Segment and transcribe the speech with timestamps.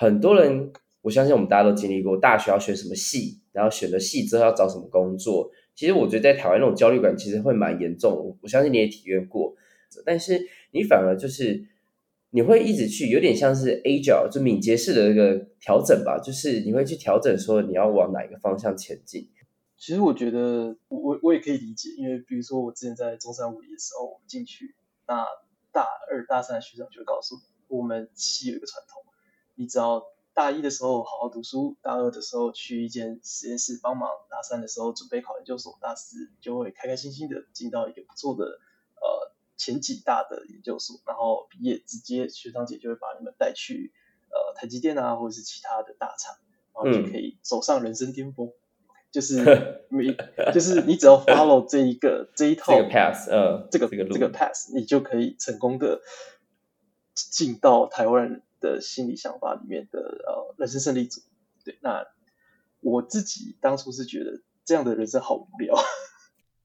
[0.00, 0.72] 很多人，
[1.02, 5.50] 我相信我们大家都经历过，大学要选什么系，然后选了系之后要找什么工作。
[5.74, 9.54] 其实我觉得在台湾那种焦虑感其实会蛮严重，我相信你也体验过。
[10.06, 10.40] 但是
[10.70, 11.66] 你反而就是
[12.30, 19.28] 你会一直去，有点像是 agile 就敏捷式的一个调整吧，就是你会去调整说你要往哪一个方向前进。
[19.76, 24.74] 其实我觉得我我也可以理解，因为比如说我之前在中山五的时候，我们进去，
[25.06, 25.26] 那
[25.70, 27.34] 大二大三的学长就告诉
[27.68, 28.99] 我，我们系有一个传统，
[29.60, 39.30] 你只要大一的时候好好读书，大二的时候去一间实验室帮忙，大三的时候准备考研究所，大四就会开开心心的进到一个不错的呃。
[39.60, 43.92] 前几大的研究所，然后毕业直接学长姐就会把你们带去
[44.30, 46.38] 呃台积电啊，或者是其他的大厂，
[46.72, 48.46] 然后就可以走上人生巅峰。
[48.46, 48.54] 嗯、
[49.12, 50.16] 就是 每
[50.54, 56.00] 就是你只要 follow 这一个这一套这个 path，呃，这个这个这个 pass，你就可以成功的
[57.14, 61.22] 进到台湾人的心理想法里面的呃人生胜利组。
[61.64, 62.04] 对，那
[62.80, 65.74] 我自己当初是觉得这样的人生好无聊。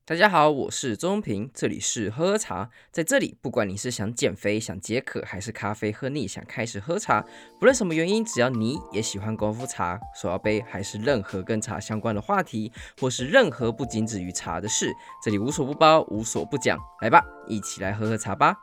[0.07, 2.69] 大家好，我是钟平，这里是喝茶。
[2.91, 7.25] 在这里，不管你是想减肥、想解渴，还是咖啡喝腻，想开始喝茶，
[7.59, 12.71] 不论什么原因，只要你也喜欢功夫茶、手摇杯，还是任何跟茶相关的话题，
[13.01, 14.93] 或是任何不仅止于茶的事，
[15.23, 16.77] 这里无所不包，无所不讲。
[17.01, 18.55] 来吧，一起来喝喝茶吧。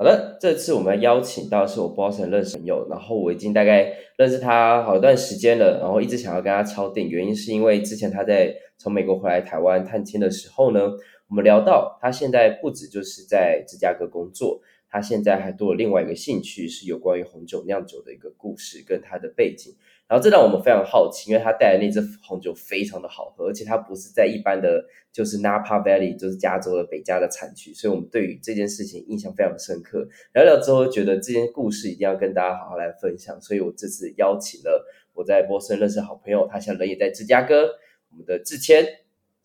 [0.00, 10.92] 好的，这次我们邀请到是我 Boston 认识朋友，然后我已经大概认识他好一段时间了，然后一直想要跟他敲定，原因是因为之前他在从美国回来台湾探亲的时候呢，
[11.28, 19.74] 我们聊到他现在不止就是在芝加哥工作，他现在还多了另外一个兴趣，是有关于红酒酿酒的一个故事跟他的背景。
[20.08, 30.08] 然后这让我们非常好奇，因为他带的那支红酒非常的好喝，而且它不是在一般的，就是 Napa Valley，就是加州的北加的产区，所以我们对于这件事情印象非常深刻。
[30.32, 37.74] 聊聊之后，觉得这件故事一定要跟大家好好来分享，所以我这次邀请了我在波士顿认识的好朋友，他现在人也在芝加哥，
[38.10, 38.86] 我们的志谦。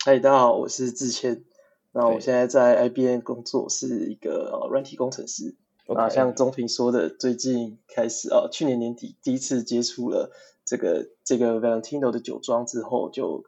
[0.06, 1.44] 嗨，大家好，我是志谦。
[1.92, 5.56] 那我现在在 IBM 工作，是一个软体工程师。
[5.88, 10.32] 啊，像钟平说的，最近开始啊，去年年底第一次接触了。
[10.66, 13.44] 这个这个 Valentino 的酒庄之后，就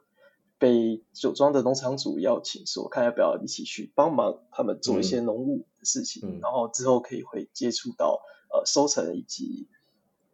[0.58, 8.20] 被酒庄的农场主邀请说，看要不要一起去帮忙他们做一些农务的事情，然后之后可以会接触到
[8.52, 9.66] 呃收成以及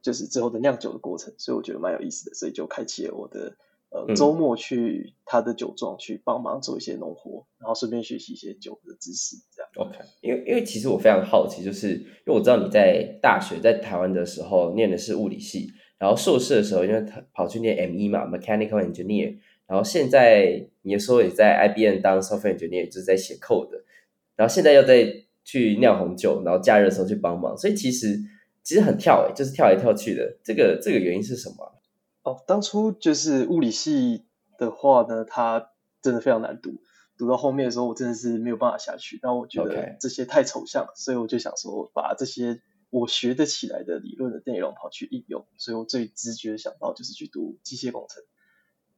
[0.02, 3.56] 就是之后的酿酒的过程，所以我觉得蛮有意思的，所以就开启了我的
[3.90, 9.36] 呃周末去他的酒庄去帮忙做一些农活，然后顺便学习一些酒的知识。
[9.76, 15.72] OK，因为因为其实我非常好奇，就是因为我知道你在大学在台湾的时候念的是物理系。
[15.98, 19.38] 然后硕士的时候，因为他跑去念 M E 嘛，Mechanical Engineer。
[19.68, 23.70] 然后现在你也说也在 I B M 当 Software Engineer，就是在写 code。
[24.34, 25.06] 然后现在又在
[25.44, 28.18] 去酿红酒，然后假日的时候去帮忙，所以其实
[28.64, 30.36] 其实很跳诶，就是跳来跳去的。
[30.42, 31.72] 这个这个原因是什么？
[32.24, 34.24] 哦，当初就是物理系
[34.58, 35.70] 的话呢，它
[36.02, 36.70] 真的非常难读，
[37.22, 39.20] 读到后面的时候，我真的是没有办法下去。
[39.22, 41.04] 然后我觉得这些太抽象，Okay.
[41.04, 42.60] 所以我就想说把这些。
[42.94, 48.22] 我学得起来的理论的内容跑去应用，所以我最直觉想到就是去读机械工程。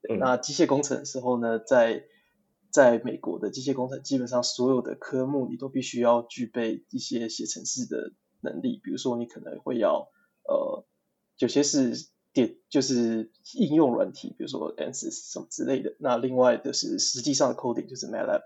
[0.09, 2.03] 嗯、那机械工程的时候呢，在
[2.73, 8.11] 在美国的机械工程，基本上所有的科目你都必须要具备一些写程式的
[8.41, 10.09] 能力，比如说你可能会要
[10.43, 10.85] 呃，
[11.39, 15.95] 有些是点就是应用软体，比如说 ANSYS 什么之类的。
[15.99, 18.43] 那另外的是实际上的 coding 就是 MATLAB，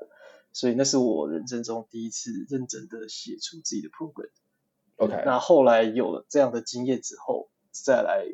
[0.52, 4.28] 所以那是我人生中第一次认真的写出自己的 program。
[4.96, 8.26] OK，那后来有了这样的经验之后，再来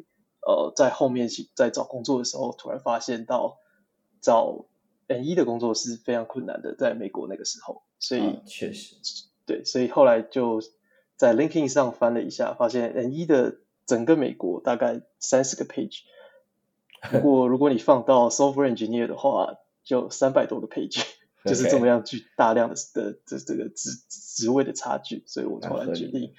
[0.46, 3.58] 呃，在后面在找工作的时候，突然发现到
[4.20, 4.66] 找
[5.06, 8.96] N 一的工作是非常困难的，在美国那个时候，所以、啊、确实
[9.46, 10.60] 对，所以后来就
[11.16, 16.00] 在 LinkedIn 上翻了一下，发现 N 一的整个美国大概三十个 page，
[17.10, 21.04] 不过如果你放到 Software Engineer 的话，就三百多个 page。
[21.44, 26.32] 就是这么样巨大量的的这这个职职位的差距，所以我突然决定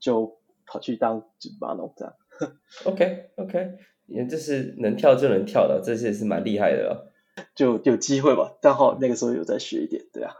[0.00, 2.14] 就跑去当酒吧农这样。
[2.86, 3.72] OK OK，
[4.06, 7.12] 因为这是能跳就能跳的，这些是蛮厉害的了。
[7.54, 10.32] 就有机会吧，刚好那个时候有在学一点，对啊。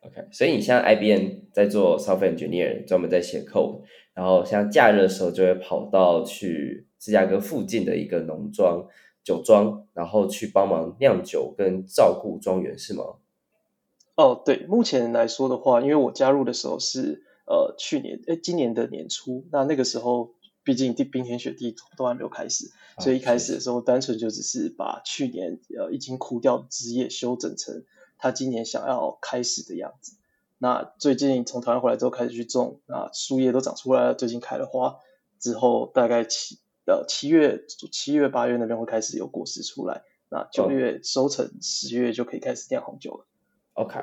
[0.00, 3.84] OK，所以你像 IBM 在做 Software Engineer，专门在写 code，
[4.14, 8.86] 然后像假日的时候就会跑到去芝加哥附近的一个农庄
[9.24, 13.04] 酒庄，然后去帮忙酿酒跟照顾庄园，是吗？
[14.14, 27.84] 哦，对，目前来说的话，因为我加入的时候是呃去年，哎，今年的年初，那那个时候毕竟地冰天雪地都还没有开始，啊、所以一开始的时候单纯就只是把去年呃已经枯掉的枝叶修整成
[28.18, 30.16] 他今年想要开始的样子。
[30.62, 34.96] 那最近从台湾回来之后开始去种，那树叶都长出来了，最近开了花，
[35.40, 43.26] 之后大概七呃七月七月八月那边会开始有果实出来，那九月收成，十月就可以开始酿红酒了。
[43.72, 43.98] OK，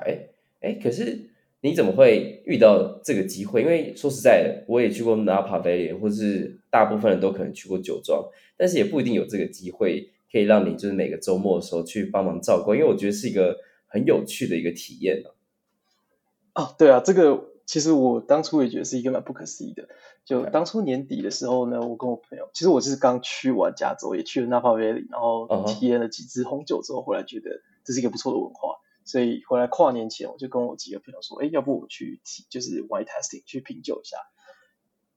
[0.59, 1.29] 哎，可是
[1.61, 3.61] 你怎么会遇到这个机会？
[3.61, 8.21] 因为说实在的，我也去过 Napa Valley，或是大部分人都可能去过酒庄，
[8.57, 13.55] 但是也不一定有这个机会可以让你就是每个周末的时候去帮忙照顾，因为我觉得是一个
[13.87, 15.29] 很有趣的一个体验呢。
[16.59, 19.87] 啊，对啊，这个其实我当初也觉得是一个蛮不可思议的。
[20.25, 28.75] 就当初年底的时候呢，我跟我朋友，其实我是刚去完加州，也去了 Napa Valley，然后体验了几支红酒之后，回来觉得这是一个不错的文化，
[29.05, 32.19] 所以回来跨年前，我就跟我几个朋友说，哎，要不我们去
[32.49, 34.17] 就是 wine tasting 去品酒一下。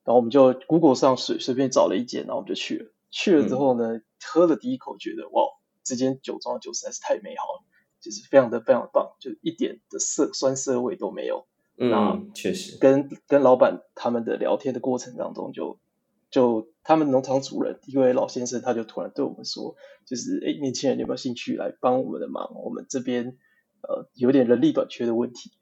[0.05, 2.93] 然后我们就 Google 上随随便找了一间，然后我们就去了。
[3.11, 5.43] 去了之后呢，嗯、喝了第一口，觉得哇，
[5.83, 7.65] 这间酒庄的酒实在是太美好了。
[8.03, 11.47] 就是非常的非常棒，就一点的涩酸涩味都没有。
[11.79, 12.77] 嗯，那确实。
[12.79, 15.79] 跟跟老板他们的聊天的过程当中就，
[16.31, 22.53] 就就他们农场主人一位老先生，他就突然对我们说，就是哎，年轻人有没有兴趣来帮我们的忙？
[22.63, 23.39] 我们这边
[23.83, 25.53] 呃有点人力短缺的问题。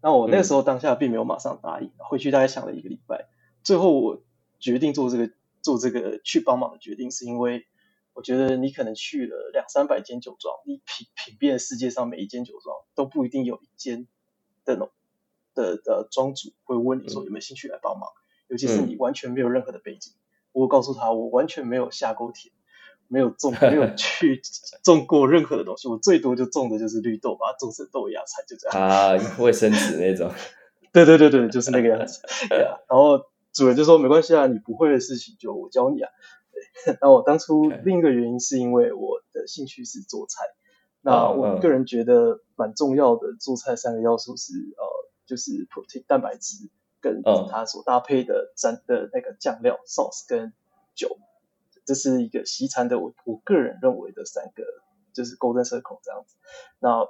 [0.00, 3.26] 那我那个时候当下并没有马上答应，嗯、回去大概想了一个礼拜，
[3.64, 4.22] 最后我
[4.60, 5.30] 决定做这个
[5.60, 7.66] 做这个去帮忙的决定，是因为。
[8.14, 14.06] 我觉得你可能去了两三百间酒庄，你品品遍世界上每一间酒庄，都不一定有一间
[14.64, 14.90] 的农
[15.52, 20.12] 的的庄主会问你说有没有兴趣来帮忙，嗯、尤其是你完全没有任何的背景。
[20.14, 20.22] 嗯、
[20.52, 22.52] 我告诉他，我完全没有下过田，
[23.08, 24.40] 没有种，没有 去
[24.84, 28.88] 种过任何的东西，我最多就种的就是绿豆，把它种成豆芽菜，就这样。
[28.88, 30.30] 啊，卫生纸那种。
[30.92, 32.22] 对对对对，就是那个样子。
[32.48, 36.08] 对啊，然后主人就说没关系啊，你不会的事情就我教你啊。
[37.00, 40.44] 那我当初另一个原因是因为我的兴趣是做菜。
[41.06, 44.84] 那我个人觉得蛮重要的做菜三个要素是呃，
[45.26, 46.70] 就是 protein 蛋白质
[47.02, 50.54] 跟它所搭配的蘸的那个酱料 sauce 跟
[50.94, 51.18] 酒，
[51.84, 54.64] 这是一个西餐的我我个人认为的三个
[55.12, 56.36] 就是 golden circle 这样子。
[56.80, 57.06] 那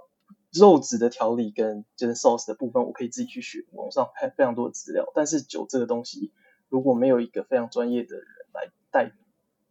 [0.53, 5.07] 肉质的调理跟就是 sauce 的部分，我可以自己去学，网上看非常多的资料。
[5.15, 6.33] 但是酒这个东西，
[6.69, 9.13] 如果没有一个非常专业的人来带。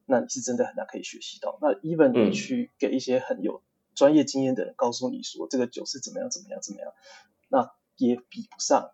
[0.06, 1.58] 那你是真的很难可以学习到。
[1.62, 3.62] 那 even 你去给一些很有
[3.96, 6.92] 专业经验的人告诉你说这个酒是怎么样怎么样怎么样，
[7.50, 8.92] 那也比不上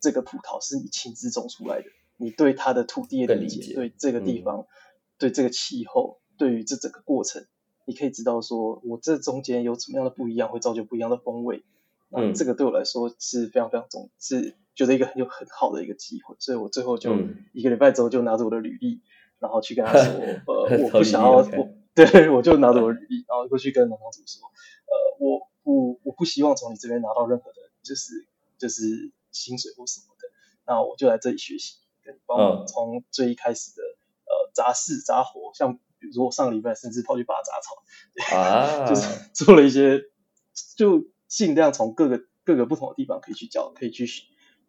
[0.00, 1.86] 这个葡萄是你亲自种出来的。
[2.16, 4.66] 你对它的土地的理解，对这个地方，嗯、
[5.18, 7.46] 对这个气候，对于这整个过程，
[7.84, 11.62] 你可以知道说我这中间有什么样的不一样，会造就不一样的风味。
[12.10, 16.34] 嗯，这个对我来说是非常非常重，是觉得一个很有很好的一个机会。
[16.40, 17.14] 所以我最后就
[17.52, 19.00] 一个礼拜之后就拿着我的履历。
[19.38, 20.12] 然后去跟他说，
[20.46, 24.46] 呃，我不想要，我对，我就拿着我履历，然后过去跟农场主说，
[24.86, 28.26] 呃，我我，我不希望从你这边拿到任何的，就是
[28.58, 30.28] 就是薪水或什么的，
[30.66, 40.02] 那我就来这里学习，跟你帮我从最一开始的呃杂事杂活，像比如说我上个礼拜甚至跑去拔杂草，啊，就是做了一些，
[40.76, 44.06] 就尽量从各个各个不同的地方可以去教，可以去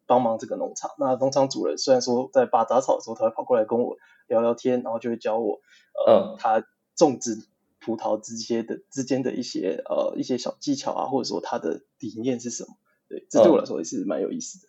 [0.09, 0.89] 帮忙这个农场。
[0.99, 3.95] 那农场主人虽然说在拔杂草的时候，他会跑过来跟我。
[4.29, 5.59] 聊聊天，然后就会教我，
[6.05, 6.63] 呃，他
[6.95, 7.35] 种植
[7.79, 12.69] 葡萄之间的之间的一些呃一些小技巧啊，或者说他的理念是什么？
[13.09, 14.67] 对，这对我来说也是蛮有意思的。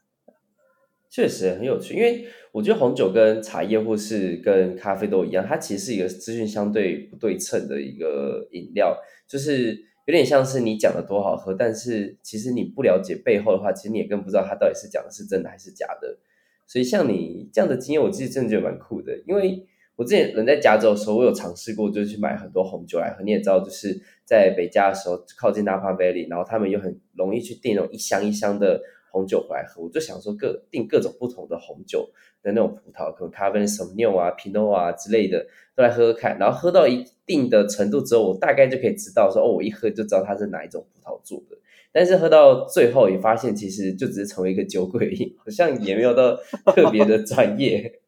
[1.10, 8.96] 确实很有趣，因为我觉得红酒跟茶叶或是跟咖啡都一样，它其实是一个资讯相对不对称的一个饮料，
[9.28, 16.18] 就是有点像是你讲的多好喝，但是其实你不了解背后的话，其实你也更不知道它到底是讲的是真的还是假的。
[16.66, 19.16] 所以像你这样的经验，我其实真的觉得蛮酷的。
[19.26, 19.66] 因为
[19.96, 23.22] 我之前人在加州的时候，我有尝试过，就去买很多红酒来喝。
[23.22, 29.82] 你也知道，就是在北加的时候，靠近 Napa Valley，然后他们又很容易去订那种一箱一箱的红酒回来喝。
[29.82, 32.10] 我就想说各，订各种不同的红酒
[32.42, 36.38] 的那种葡萄，可能 Cabernet n 啊、Pinot 啊之类的，都来喝喝看。
[36.38, 41.56] 然后喝到一定的程度之后，我大概就可以知道说，哦，我一喝就知道它是哪一种葡萄做的。
[41.92, 46.36] 但是喝到最后也发现，其实就只是成为一个酒鬼，好像也没有到
[46.72, 48.00] 特别的专业。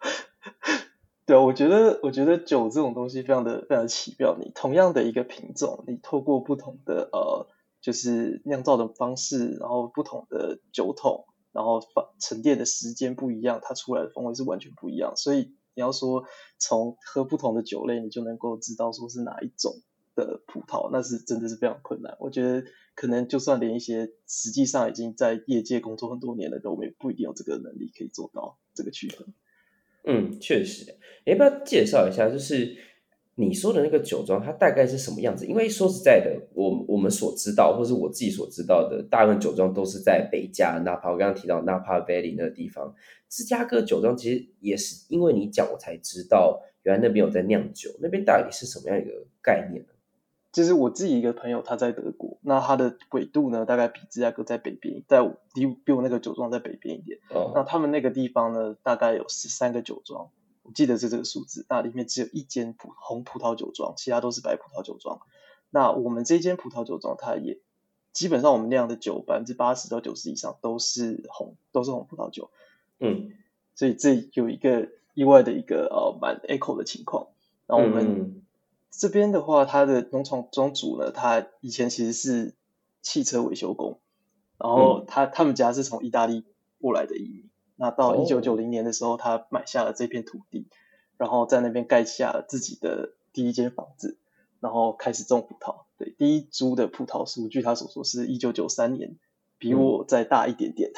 [1.26, 4.36] 对，我觉得，我觉得酒这种东西非常的非常奇妙。
[4.40, 7.46] 你同样的一个品种，你透过不同的呃，
[7.80, 15.14] 就是酿造的方式，然后不同的酒桶，然后放沉淀的时间不一样，它出来的风味是完全不一样。
[15.16, 16.24] 所以你要说
[16.58, 19.80] 从喝不同的酒类，你就能够知道说是哪一种。
[20.16, 22.14] 的葡萄，那是真的是非常困难。
[22.18, 22.64] 我觉得
[22.96, 29.32] 可能就算连一些实际上已经在业界工作很多年的人，我们也不一定有这个能力可以做到这个区分。
[30.04, 30.98] 嗯，确实。
[31.24, 32.28] 要不要介绍一下？
[32.28, 32.76] 就是
[33.40, 35.46] 你说的那个酒庄，它大概是什么样子？
[35.46, 41.10] 因为说实在的，我我们所知道，或是我自己所知道的，大部分酒庄都是在北加纳帕。
[41.10, 42.94] 我刚刚提到纳帕 Valley 那个地方，
[43.30, 47.90] 芝加哥酒庄其实也是因为你讲，我才知道原来那边有在酿酒。
[48.00, 49.10] 那边到底是什么样一个
[49.42, 49.88] 概念呢？
[50.52, 55.22] 其实我自己一个朋友，他在德国，那他的纬度呢，大概比芝加哥在北边，在
[55.54, 57.18] 比比我那个酒庄在北边一点。
[57.30, 57.52] 哦。
[57.54, 60.28] 那他们那个地方呢，大概有十三个酒庄，
[60.70, 61.66] 我记得是这个数字。
[61.68, 65.20] 那里面只有一间葡红葡萄酒庄，其他都是白葡萄酒庄。
[65.68, 67.58] 那我们这间葡萄酒庄，它也
[68.12, 72.50] 基本上我们酿的酒百分之八十到九十以上都是红，都是红葡萄酒。
[73.00, 73.32] 嗯。
[73.74, 77.26] 所以这有一个意外的一个呃蛮 echo 的情况。
[77.66, 78.06] 然后我们。
[78.06, 78.42] 嗯
[78.92, 82.56] 这边的话，他的农场庄主呢，他以前其实是
[83.02, 84.00] 汽车维修工，
[84.58, 86.44] 然后他、嗯、他们家是从意大利
[86.80, 87.49] 过来的移民。
[87.80, 90.68] 那到一九九零年的时候，他买下了这片土地，
[91.16, 94.18] 然后在那边盖下了自己的第一间房子，
[94.60, 95.84] 然后开始种葡萄。
[95.96, 99.16] 对，第一株的葡萄树，据他所说是一九九三年，
[99.56, 100.92] 比我再大一点点。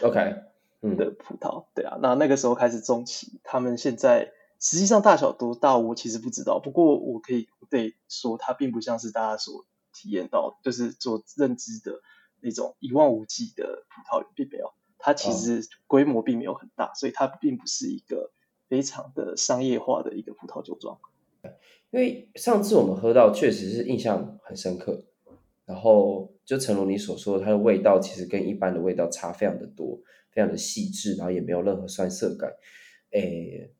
[0.00, 0.36] OK，
[0.80, 4.32] 嗯 的葡萄，对啊，那那个时候开始种起，他们现在。
[4.60, 6.58] 实际上大小多大，我其实不知道。
[6.58, 12.00] 不过我可以对说，它并不像是大家所体验到，就是所认知的
[12.40, 14.72] 那种一望无际的葡萄园，并没有。
[14.98, 18.32] 它其实规模并没有很大，所以它并不是一个
[18.68, 20.98] 非常的商业化的一个葡萄酒庄。
[21.90, 25.04] 因为上次我们喝到，确实是印象很深刻。
[25.64, 30.00] 然后就诚如你所说，它的味道其实跟一般的味道差非常的多，
[30.30, 32.52] 非常的细致，然后也没有任何酸涩感。
[33.12, 33.72] 诶。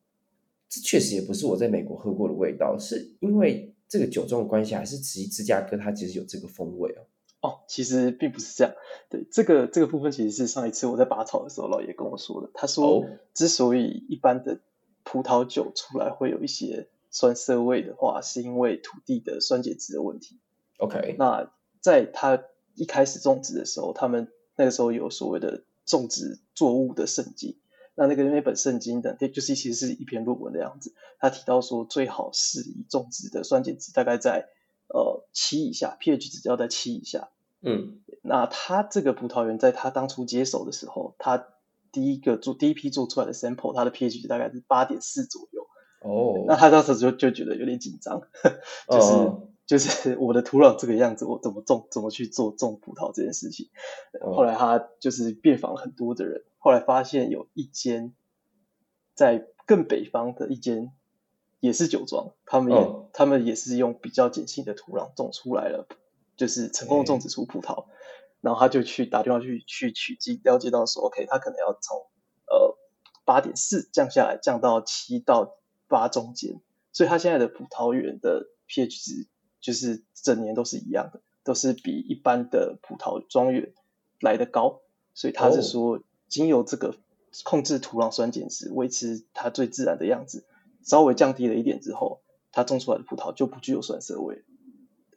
[0.70, 7.00] 这确实也不是我在美国喝过的味道，是因为这个酒庄的关系，还是其实芝加哥它其实有这个风味哦？
[7.40, 8.74] 哦，其实并不是这样。
[9.10, 12.50] 对，这个这个部分其实是上一次我在拔草的时候，老爷跟我说的。
[12.54, 14.60] 他说，之所以一般的
[15.04, 20.38] 葡萄酒出来会有一些酸涩味的话，是因为土地的酸碱值的问题。
[20.78, 22.42] OK，那在他
[22.74, 27.56] 一开始种植的时候，他们那个时候有所谓的种植作物的圣经。
[27.94, 30.94] 那那个那本圣经的，就是其实是一篇论文的样子。
[31.18, 34.48] 他提到说，最好是以种植的酸碱值大概在
[34.88, 37.30] 呃七以下，pH 值要在七以下。
[37.60, 41.46] 嗯，那他这个葡萄园在他当初接手的时候，他
[41.92, 45.66] 第一个做第一批做出来的 sample，它的 pH 值大概是八点四左右。
[46.00, 48.20] 哦，那他当时就就觉得有点紧张，
[48.88, 49.12] 就是。
[49.12, 53.68] 哦就是 我的土壤这个样子，我怎么种，怎么去做种葡萄这件事情。
[54.18, 58.14] 后来他就是遍访了很多的人，后来发现有一间
[59.12, 60.90] 在更北方的一间
[61.60, 65.86] 也是酒庄，他们也、哦、他们也是用比较碱性的土壤种出来了，
[66.36, 67.86] 就是成功种植出葡萄。
[68.40, 71.98] 然后他就去打电话去去取经，了解到说，OK，他可能要从
[72.46, 72.76] 呃
[73.24, 75.56] 八点四降下来，降到七到
[75.88, 76.60] 八中间，
[76.92, 79.28] 所以他现在的葡萄园的 pH 值。
[79.60, 83.72] 就是整年都是一样的，都是比一般的葡萄庄园
[84.20, 84.82] 来得高，
[85.14, 86.94] 所以他是说，经由这个
[87.42, 90.46] 控制土壤酸碱值，维持它最自然的样子，
[90.82, 94.44] 稍微降低了一点之后，它种出来的葡萄就不具有酸涩味。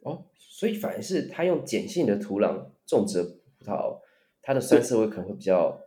[0.02, 4.00] 哦，所以反而是它用碱性的土壤种植的葡萄，
[4.42, 5.80] 它的酸涩味可能会比较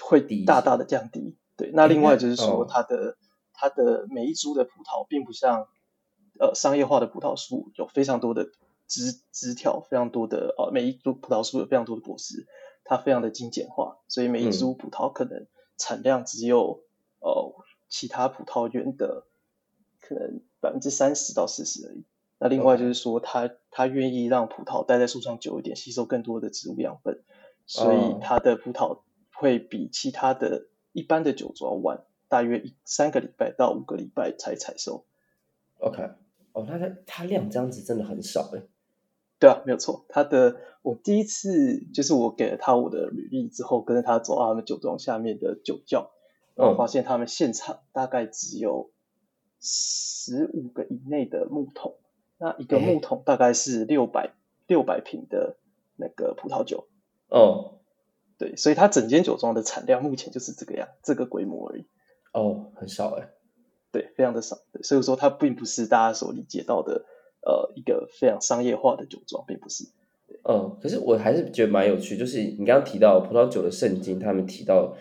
[0.00, 1.36] 会大大的降低。
[1.56, 3.16] 对，那另外就是说，它的
[3.52, 5.68] 它的每一株的葡萄并不像。
[6.40, 8.48] 呃，商业化的葡萄树有非常多的
[8.86, 12.46] 枝枝条，非常多的呃，每一株葡萄树有非常多的果实，
[12.84, 16.84] 它非常的精简化，所以每一株葡萄可能产量只有、
[17.18, 17.54] 嗯、呃
[17.88, 19.24] 其他葡萄园的
[20.00, 22.04] 可能百分之三十到四十而已。
[22.38, 27.22] 那另外就是说它，它它愿意让葡萄待在树上久一点，吸收更多的植物养分，
[27.66, 29.00] 所以他的葡萄
[29.32, 35.04] 会比其他的一般的酒庄晚大约一三个礼拜到五个礼拜才采收。
[35.78, 36.10] OK。
[36.52, 38.62] 哦，那它它量这样子真的很少哎。
[39.40, 40.04] 对啊，没有错。
[40.08, 46.10] 他的我第一次就是我给了他我的履历之后，跟着他走到他们酒庄下面的酒窖，
[46.58, 48.90] 然后发现他们现场大概只有
[49.60, 51.94] 十五个以内的木桶，
[52.36, 54.34] 那一个木桶大概是六百
[54.66, 55.56] 六百瓶的
[55.96, 56.88] 那个葡萄酒。
[57.28, 57.78] 哦，
[58.38, 61.86] 对，所以它整间酒庄的产量目前就是这个样，这个规模而已。
[62.32, 63.28] 哦，很少哎。
[63.92, 67.06] 对，非常的少，所以说它并不是大家所理解到的，
[67.40, 69.84] 呃，一个非常商业化的酒庄，并不是。
[70.42, 74.94] 嗯，可是我还是觉得蛮有趣，就是你刚刚提到葡萄酒的圣经，他们提到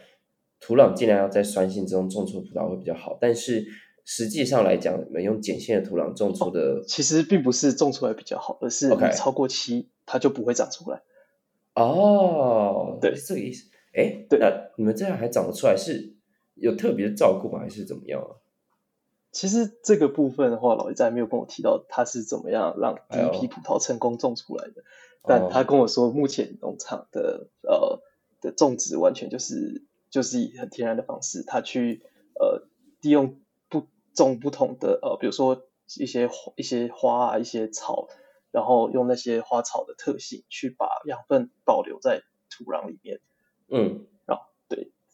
[0.60, 3.66] 土壤尽量要在酸性中种出葡萄会比较好，但是
[4.06, 11.02] 实际上来讲，你们用碱性的土壤种出的，哦，其实并不是种出来比较好，而是你超过七，它就不会长出来。
[11.76, 13.70] 哦，对，是这个意思。
[13.94, 16.16] 哎，对，那你们这样还长得出来，是
[16.56, 18.38] 有特别的照顾吗，还是怎么样啊？
[19.32, 28.02] 其实这个部分的话，老爷在没有跟我提到他是怎么样让第一批葡萄成功种出来的，哎、但他跟我说，目前农场的呃
[28.42, 32.04] 的种植完全就是就是以很天然的方式，它去
[32.40, 32.68] 呃
[33.02, 38.08] 利用不种不同的呃，比如说一些一些花啊，一些草，
[38.52, 43.20] 然后用那些花草的特性去把养分保留在土壤里面，
[43.70, 44.08] 嗯。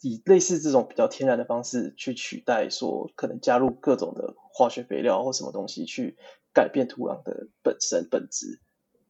[0.05, 6.17] 以类似这种比较天然的方式去取代说可能加入各种的化学肥料或什么东西去
[6.53, 8.59] 改变土壤的本身本质，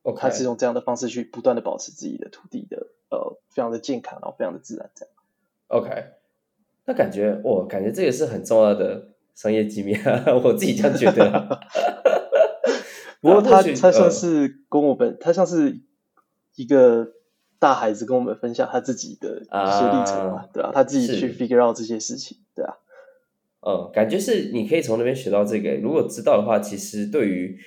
[0.03, 5.15] 哦，它是用这样的方式去不断的保持自己的土地的呃非常的健康，然后非常的自然这样。
[5.73, 5.89] OK，
[6.85, 9.95] 那感觉我感觉这也是很重要的商业机密，
[10.43, 11.59] 我自己这样觉得。
[13.21, 15.81] 不过他他算是跟我们，他像是
[16.55, 17.13] 一个。
[17.59, 22.73] 大孩子跟我们分享他自己的一些历程嘛，uh, 对啊，他自己去 figure out 这些事情，对啊，
[23.61, 25.75] 嗯，感觉是你可以从那边学到这个。
[25.75, 27.57] 如果知道的话，其实对于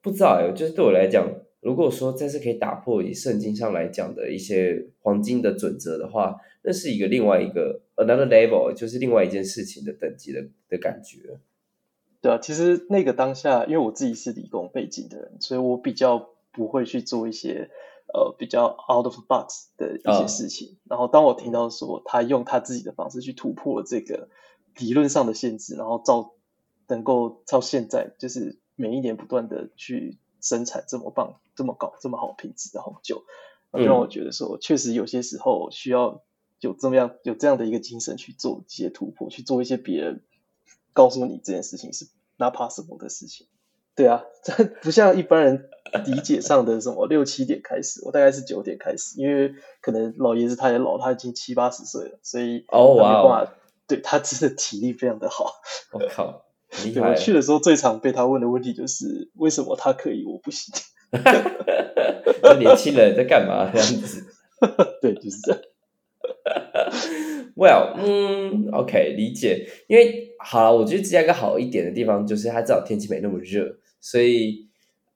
[0.00, 1.28] 不知道哎，就是对我来讲，
[1.60, 11.40] 如果说这是可以打破以圣经上来讲的一些黄金的准则的话，那是一个另外一个 another level，就是另外一件事情的等级的的感觉。
[12.20, 17.70] 对啊，其实那个当下，因为我自己是理工背景的人，所以我比较不会去做一些。
[18.14, 20.68] 呃，比较 out of box 的一些事情。
[20.68, 24.28] Uh, 然后，当我听到说他用他自己的方式去突破这个
[24.76, 26.34] 理论上的限制，然后造
[26.88, 33.24] 能够到现在，就是每一年不断的去生产这么棒、这么高、这么好品质的红酒，
[33.72, 36.22] 就让我觉得说，确实有些时候需要
[36.62, 40.22] 有这么样有这样的一个精神去做一些突破，去做一些别人
[40.92, 43.48] 告诉你这件事情是 not possible 的事情。
[43.96, 45.68] 对啊， 这不像一般人
[46.06, 53.52] 理解上的什么六七点开始，我大概是九点开始，因为可能老爷子他也老，他已经七八十岁了，所以哦哇，
[53.88, 55.52] 对他真的体力非常的好。
[55.92, 56.44] 我靠，
[56.84, 57.10] 厉害！
[57.10, 60.72] 我去的时候最常被他问的问题就是为什么他可以我不行？
[62.40, 64.24] 这年轻人在干嘛这样子？
[65.02, 65.60] 对，就是这样。
[67.54, 69.68] Well，嗯，OK，理解。
[69.86, 74.68] 因为好了，我觉得芝加哥好一点的地方就是它至少天气没那么热，所以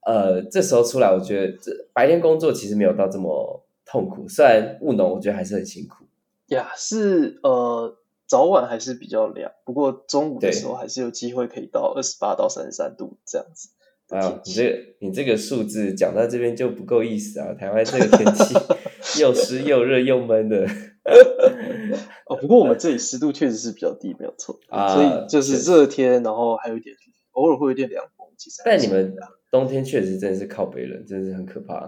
[0.06, 4.28] 呃，这时候出来，我觉得这白天工作其实没有到这么痛苦。
[4.28, 6.04] 虽然务农，我觉得还是很辛苦。
[6.48, 13.70] 呀，是呃，早晚还是比较凉，不过中午的时候还是有机会可以到二十八到三十三度这样子。
[14.08, 17.52] 啊，你这个你这个数字讲到这边就不够意思啊！
[17.54, 18.54] 台湾这个天气
[19.20, 20.64] 又湿又热又闷的。
[22.26, 26.94] 哦，不过我们这里湿度确实是比较低，没有错啊，所以就是热天，然后还有一点
[27.32, 28.62] 偶尔会有点凉风，其实。
[28.64, 29.14] 但你们
[29.50, 31.86] 冬天确实真的是靠北冷，真的是很可怕。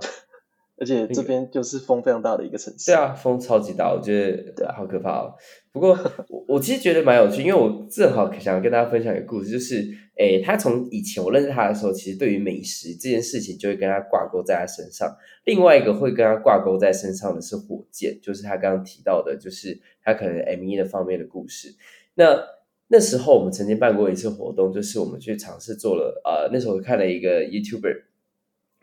[0.80, 2.90] 而且这边就是风非常大的一个城市。
[2.90, 5.34] 对啊，风超级大，我觉得好可怕哦。
[5.72, 5.90] 不过
[6.28, 9.84] 我我其实觉得蛮有趣，因为我正好想要跟大家分享一个故事，就是
[10.16, 15.16] 诶，他从以前我认识他的时候，其实对于美食这件事情就会跟他挂钩在他身上。
[15.44, 21.74] 另外一个会跟他挂钩在身上的是火箭，就是他刚刚提到的，就是他可能 M 一的方面的故事。
[22.14, 22.38] 那
[22.88, 28.04] 那时候我们曾经办过一次活动，就是我们去尝试做了呃，那时候我看了一个 YouTuber。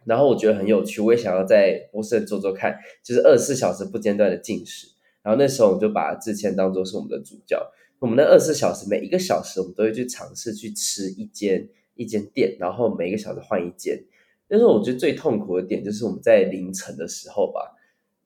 [0.06, 4.88] 然后我觉得很有趣，我也想要在波士顿做做看，就是二十四小时不间断的进食。
[5.22, 7.60] 然后那时候我们就把之前当做是我们的主角，
[7.98, 14.04] 我们那二十四小时每一个小时我们都会去尝试去吃一间一间店，然后每一个小时换一间。
[14.48, 17.76] 那时候我觉得最痛苦的点就是我们在凌晨的时候吧，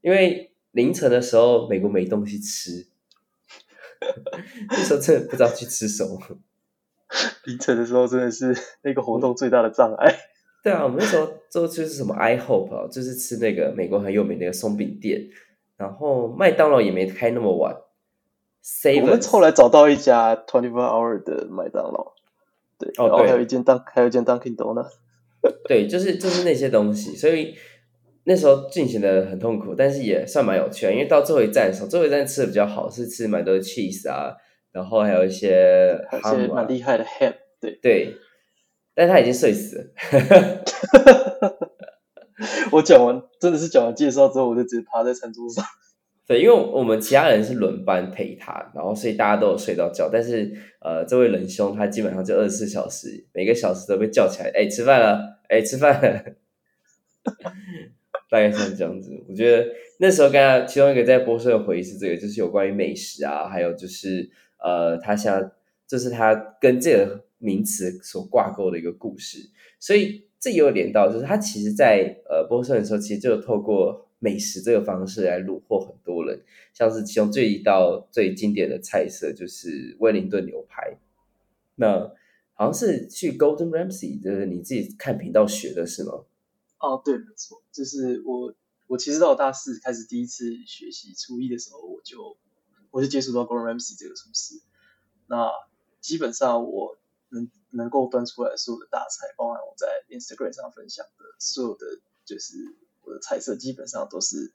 [0.01, 2.87] 因为凌晨的时候美国没东西吃，
[4.69, 6.19] 那时候真的不知道去吃什么。
[7.45, 10.13] 凌晨的时候真的是那个活动最大的障碍。
[10.61, 15.29] 对啊，我们那时候做就是什么 I Hope 啊，就是吃那个美国很有名的那个松饼店，
[15.77, 17.75] 然后麦当劳也没开那么晚。
[19.01, 22.13] 我们后来找到一家 Twenty Four Hour 的麦当劳，
[22.77, 24.91] 对，哦，然后还有一间 Dunk，还有一间 Dunkin' Donuts。
[25.65, 27.55] 对，就是就是那些东西，所以
[28.25, 34.35] 那时候进行的很痛苦，但是也算蛮有趣的，因为到最后一站的时候，最后一站吃的比较好，是吃蛮多 cheese 啊，
[34.73, 38.13] 然后还有一些还有一些蛮厉害的 ham，对对。
[38.99, 39.85] 但他已经睡死了。
[42.73, 45.63] 我讲完，真的是讲完介绍之后，我就直接趴在餐桌上。
[46.27, 50.09] 对，因为我们其他人是轮班陪他，然后所以大家都有睡到觉。
[50.11, 56.21] 但是呃，这位仁兄他基本上就二十四小时，每个小时都被叫起来，哎，吃饭了，哎，吃饭了。
[58.29, 59.11] 大概像这样子。
[59.29, 59.65] 我觉得
[59.99, 64.29] 那时候跟他其中一个在波士的回忆是这个，就是有关于美食啊，还有就是
[64.61, 65.51] 呃，他像
[65.87, 67.28] 就是他跟这个。
[67.39, 69.49] 名词所挂钩的一个故事，
[69.79, 80.97] 所以这也有连到，就是他其实在，呃波士顿的时候，其实就透过美食这个方式来虏获很多人，像是其中最一道最经典的菜色就是威灵顿牛排。
[81.75, 82.13] 那
[82.53, 86.25] 好像是去 Golden Ramsy，就是你自己看频道学的是吗？
[86.79, 88.53] 哦，对，没错，就是我
[88.87, 92.35] 我其实到大四开始第一次学习厨艺的时候，我就
[92.91, 94.61] 我就接触到 Golden Ramsy 这个厨师。
[95.27, 95.49] 那
[96.01, 96.97] 基本上我
[97.29, 101.85] 能能够端出来所有的大菜，包含我在 Instagram 上分享的所有的，
[102.25, 102.55] 就是
[103.01, 104.53] 我的菜色，基本上都是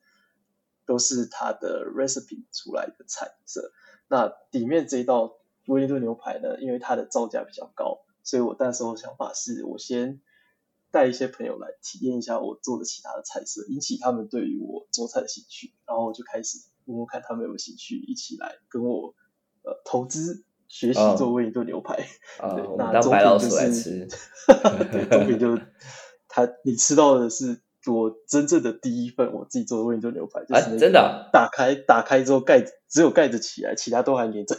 [0.87, 3.72] 都是他的 recipe 出来的菜色。
[4.08, 10.20] 那里面这一道威灵顿牛排呢，因为它的造价比较高，所以我那时候想法是我先
[10.90, 19.14] 带一些朋友来体验一下我做的其他的菜色，引起他们对于我做菜的兴趣，然后就开始问问看他们有没有兴趣一起来跟我
[19.62, 20.44] 呃投资。
[20.74, 21.94] 学习做威灵顿牛排，
[22.42, 24.08] 啊，我们当白老鼠来吃。
[24.90, 25.56] 对，中品就
[26.26, 31.30] 他，你吃到的是我真正的第一份我自己做的威灵顿牛排，就是真的。
[31.32, 34.56] 打开打开之后盖子只有盖子起来，其他都还连着。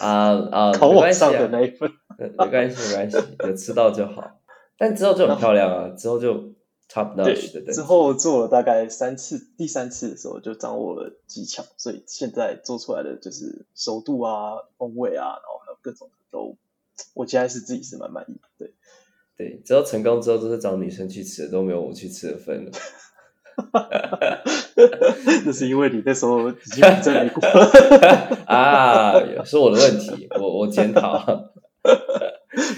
[0.00, 4.40] 啊啊， 烤网上的那一份，没关系没关系，有吃到就好。
[4.78, 6.54] 但之后就很漂亮啊，之后就。
[6.92, 16.54] Top notch 的，之后做了大概三次，第三次的时候就掌握了技巧，所以现在做出来的就是熟度啊、风味啊，然后还有各种都，
[17.14, 18.40] 我现在是自己是蛮满意的。
[18.58, 18.74] 对，
[19.38, 22.70] 对，只要成功之后都是找女生去吃的，都没有我去吃的份了。
[25.46, 27.40] 那是因为你那时候已经在美国
[28.44, 29.14] 啊，
[29.46, 31.50] 是我的问题，我我检讨。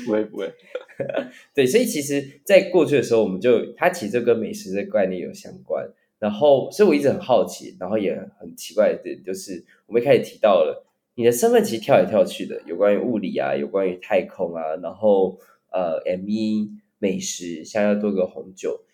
[0.07, 0.55] 不 会不会。
[1.55, 5.89] 对，所以其实，在过去的时候，我们就它其实就跟美食的概念有相关。
[6.21, 15.39] 然后，所以我一直很好奇，然后也很奇怪的点就是，我们一开始提到了你的身份其实跳来跳去的，有关于物理啊，有关于太空啊，然后
[15.71, 18.85] 呃，M1 美食，想要多个红酒，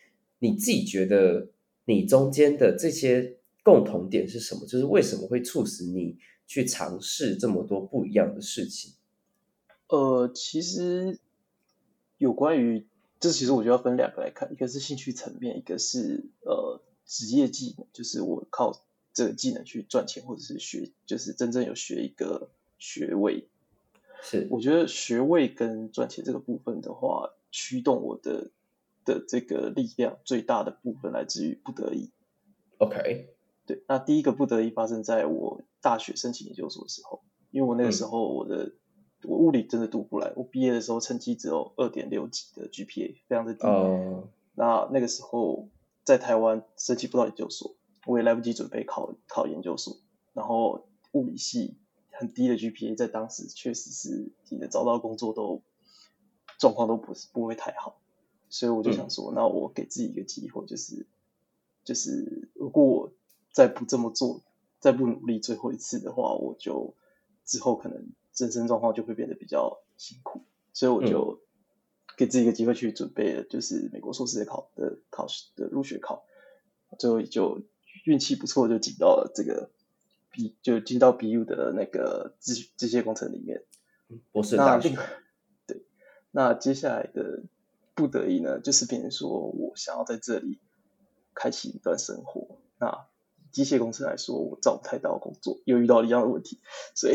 [0.40, 1.48] 你自己觉得
[1.84, 4.62] 你中间的这些共同点是什么？
[4.66, 6.16] 就是为什么会促使你
[6.48, 8.94] 去尝试这么多不一样的事情？
[9.88, 11.20] 呃，其实。
[12.20, 12.87] 有关于
[13.18, 18.78] 这，其实我就要分两个来看，一个是兴趣层面，一个是呃职业技能，就是我靠
[19.14, 23.48] 这个技能去赚钱，或者是学，就是真正有学一个学位。
[24.22, 28.50] 是，我觉得学位跟赚钱这个部分的话，驱动我的
[29.06, 32.11] 的这个力量最大的部分来自于不得已。
[32.76, 33.30] OK，
[33.64, 38.72] 对，那第一个不得已发生在我大学申请研究所的时候，因为我那个时候我的。
[39.22, 43.66] 嗯我物理真的读不来，我毕业的时候成绩只有二点六几的 GPA，非常的低。
[43.66, 44.24] Oh.
[44.54, 45.68] 那那个时候
[46.04, 49.98] 在台湾申请不到研究所，我也来不及准备考考研究所。
[50.33, 51.76] 然后物理系
[52.11, 55.61] 很低的 GPA，在当时确实是你的找到工作都
[56.59, 58.00] 状况都不是不会太好。
[58.48, 61.06] 所以我就想说，嗯、那我给自己一个机会，就是
[61.85, 63.12] 就是如果我
[63.52, 64.40] 再不这么做，
[64.78, 66.94] 再不努力最后一次的话，我就
[67.44, 68.09] 之后可能。
[68.36, 71.40] 人生状况就会变得比较辛苦，所以我就
[72.16, 76.24] 给自己一个机会去准备了，就是美国硕士的考的考试的入学考，
[76.98, 77.62] 最后就
[78.04, 79.70] 运气不错，就进到了这个
[80.30, 83.62] B 就进到 BU 的那个机机械工程里面。
[84.32, 84.96] 博士大学。
[85.66, 85.84] 对，
[86.30, 87.44] 那接下来的
[87.94, 90.58] 不得已呢，就是变成说我想要在这里
[91.34, 92.58] 开启一段生活。
[92.78, 93.06] 那
[93.52, 96.60] 机械工程来说，我找不太到工作，又遇到一样的问题，
[96.94, 97.14] 所以，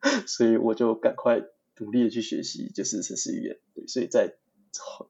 [0.00, 1.42] 嗯、 所以我就赶快
[1.78, 3.58] 努力的去学习，就是程式语言。
[3.74, 4.36] 对，所以在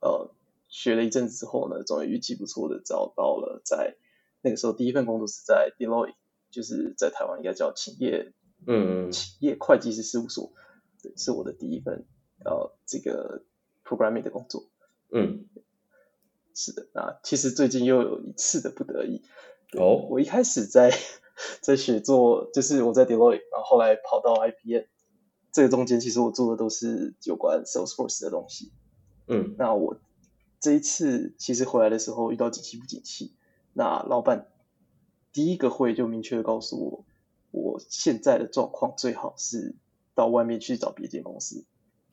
[0.00, 0.34] 呃
[0.68, 3.96] 学了一阵子之后呢，终于运气不错的找到了，在
[4.42, 6.14] 那个时候第一份工作是在 Deloitte，
[6.50, 8.32] 就是在台湾应该叫企业，
[8.66, 10.52] 嗯，企业会计师事务所，
[11.02, 12.04] 对，是我的第一份
[12.44, 13.42] 呃这个
[13.84, 14.68] programming 的工作。
[15.10, 15.46] 嗯，
[16.54, 19.22] 是的，那其实最近又有一次的不得已。
[19.74, 20.10] 哦，oh.
[20.10, 20.92] 我一开始在
[21.60, 24.84] 在写作，就是我在 Deloitte，然后后来跑到 IBM，
[25.52, 28.72] 这个中间其实我做的都是有关 Salesforce 的东西。
[29.26, 29.98] 嗯，那我
[30.58, 33.34] 这一次其实回来的时候遇到景气不景气，
[33.74, 34.48] 那老板
[35.32, 37.04] 第一个会就明确的告诉我，
[37.50, 39.76] 我现在的状况最好是
[40.14, 41.66] 到外面去找别间公司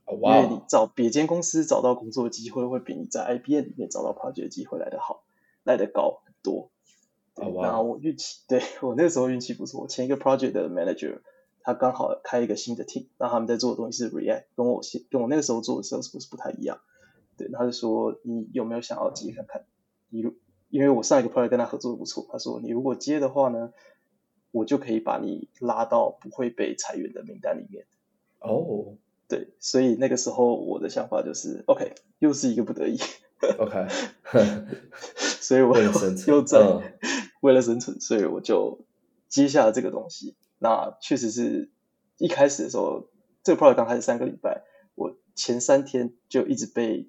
[0.03, 0.35] ，oh, wow.
[0.35, 5.23] 因为你找别间公司找到工作机会会比你在 IBM 里面找到 project 机会来得好，
[5.63, 6.69] 来得高很多。
[7.35, 9.81] 对 oh, 然后我运气，对，我那个时候运气不错。
[9.81, 11.19] 我前一个 project 的 manager，
[11.61, 16.79] 他刚好开一个新的 team，那他们在做的东西是 React，跟我现跟我那个时候做的 Salesforce 不太一样。
[17.35, 19.65] 对，他就说你有没有想要接看看？
[20.09, 20.33] 你如
[20.69, 23.73] 因为我上一个 project 跟他合作的不错，他说你如果接的话呢，
[24.51, 27.85] 我就可以把你拉到不会被裁员的名单里面。
[28.39, 28.87] 哦，oh.
[29.27, 32.97] 对，所以那个时候我的想法就是，OK，又是一个不得已。
[33.59, 33.87] OK，
[35.17, 35.91] 所以我又
[36.27, 36.59] 又在。
[36.59, 36.81] 嗯
[37.45, 38.79] 为了生存，所以我就
[39.29, 40.35] 接下了这个东西。
[40.57, 41.69] 那确实是
[42.17, 43.07] 一开始的时候，
[43.43, 44.63] 这个 project 刚开始三个礼拜，
[44.95, 47.07] 我前三天就一直被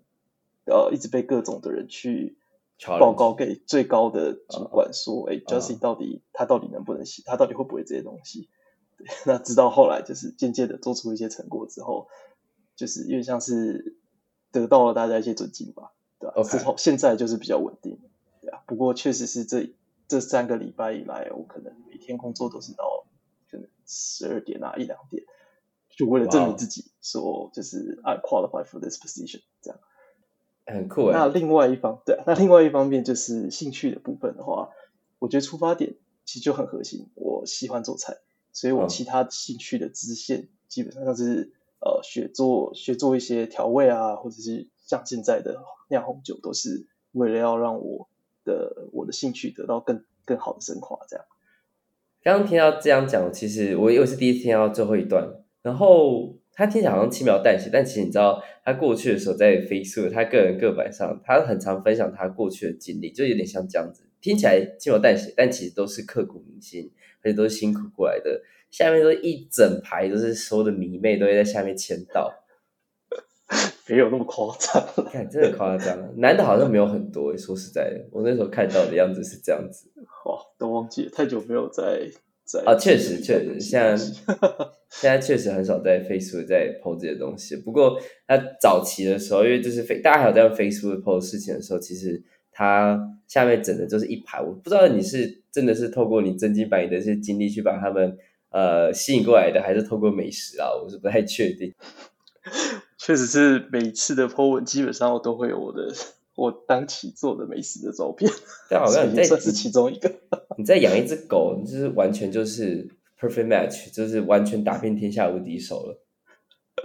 [0.67, 2.37] 呃一直被各种的人去
[2.99, 8.51] 报告给最高的主管说，哎，Justin 到底他到底能不能写，他到底会不会这些东西？
[8.99, 12.09] 对， 那直到后来就是渐渐的做出一些成果之后，
[12.77, 13.97] 就是因为像是
[14.53, 16.43] 得到了大家一些尊敬吧，对吧？
[16.43, 17.99] 之后现在就是比较稳定，
[18.43, 18.61] 对啊。
[18.67, 19.73] 不过确实是这
[20.09, 23.07] 这三个礼拜以来，我可能每天工作都是到
[23.51, 25.25] 可能十二点啊一两点，
[25.91, 29.81] 就为了证明自己，说就是 I qualify for this position 这样。
[30.67, 31.11] 很酷。
[31.13, 34.71] 那另外一方，对，那另外一方面就是兴趣的部分的话，
[35.19, 38.19] 我觉得出发点其实就很核心，我喜欢做菜。
[38.53, 48.09] 所以我其他兴趣的支线基本上是呃学做学做一些调味啊，或者是像现在的酿红酒，都是为了要让我
[48.47, 50.99] 的我的兴趣得到更更好的升华。
[51.07, 51.27] 这样，
[52.23, 55.29] 刚刚听到这样讲，其实我又是第一次听到最后一段，
[55.61, 66.91] 然后他听起来好像轻描淡写，但其实你知道，他过去的时候在 Facebook 他个人个板上，他很常分享他过去的经历，就有点像这样子，听起来轻描淡写，但其实都是刻骨铭心。
[67.23, 72.33] 而且都是辛苦过来的，下面都一整排都是所有的迷妹都会在下面签到，
[73.89, 77.37] 没有那么夸张，看真的夸张，男的好像没有很多。
[77.37, 79.91] 说实在的，我那时候看到的样子是这样子。
[80.25, 82.11] 哇，都忘记了，太久没有在
[82.45, 83.97] 在啊，确实确实，现在
[84.91, 87.57] 现在确实很少在 Facebook 在 po 这些东西。
[87.57, 92.23] 不过他早期的时候，因为就是大家还有在用 Facebook po 事情的时候，其实。
[92.59, 98.17] 他下面整的就是一排，我不知道你是真的是透过你真金白银的这些经历去把他们
[98.49, 100.71] 呃吸引过来的，还是透过美食啊？
[100.83, 101.75] 我是不太确定。
[103.07, 105.95] 确实是每次的 po 文，基本上我都会有我的
[106.35, 108.29] 我当期做的美食的照片。
[108.69, 110.13] 但好像你在这是其中一个。
[110.59, 116.03] 你在养一只狗，你就是完全就是 perfect match，就是完全打遍天下无敌手了。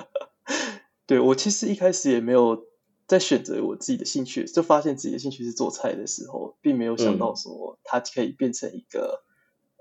[1.08, 2.70] 对，我其实一开始也没有。
[3.08, 9.24] 在选择我自己的兴趣，就发现自己的兴趣是做菜的时候，并没有想到说它可以变成一个、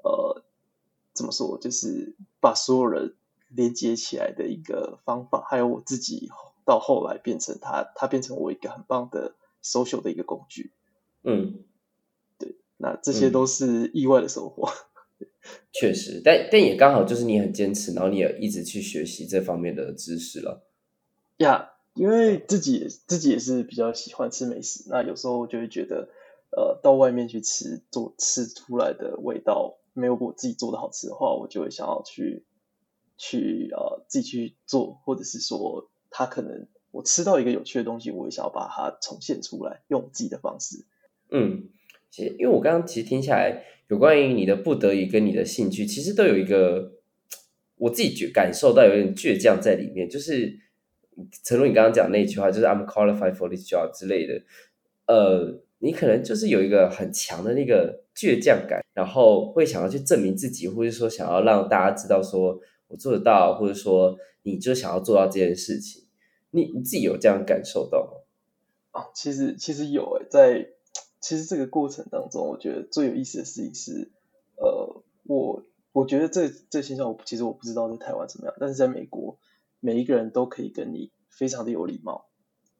[0.03, 0.43] 嗯、呃，
[1.13, 3.15] 怎么说，就是把所有人
[3.55, 5.45] 连接起来的一个方法。
[5.49, 6.31] 还有我自己
[6.65, 10.73] 到后来变成它，它变成我一个很棒的 social 的一个工具。
[11.23, 11.65] 嗯，
[12.39, 14.69] 对，那这些都是意外的收获。
[15.73, 20.67] 确实，但但也刚好就是你很坚持，然后你也一直去学习这方面的知识了。
[21.39, 21.57] 呀。
[21.57, 21.81] Yeah.
[21.95, 26.09] 因为自己自己也是比较喜欢吃美食，那有时候就会觉得，
[26.57, 32.45] 呃，到外面去吃做吃出来的味道没有我自己做的好吃的话，我就会想要去
[33.21, 40.87] 去呃自己去做，或者是说他可能我吃到一个有趣的东西，我也想要把它重现出来，用自己的方式。
[41.31, 41.69] 嗯，
[42.11, 46.95] 其实因为我刚刚其实听下来，有关于你的不得已跟你的兴趣，其实都有一个
[47.77, 50.59] 我自己觉感受到有点倔强在里面，就是。
[51.45, 54.43] 陈如你刚刚讲那句话，就是 I'm qualified for this job 之类的，
[55.07, 62.59] 呃，你可能就是有一个很强的那个倔强感，然后会想要去证明自己，或者说想要让大家知道说
[62.91, 66.05] 我做得到，或者说你就想要做到这件事情，
[66.51, 69.01] 你你自己有这样感受到吗？
[69.01, 70.69] 啊，其实其实有诶，在
[71.21, 74.11] 其实这个过程当中，我觉得最有意思的事情是，
[74.57, 79.39] 呃，我我觉得这这现象，我其实我不知道在台湾怎么样，但是在美国。
[79.83, 82.27] 每一个人都可以跟你非常的有礼貌，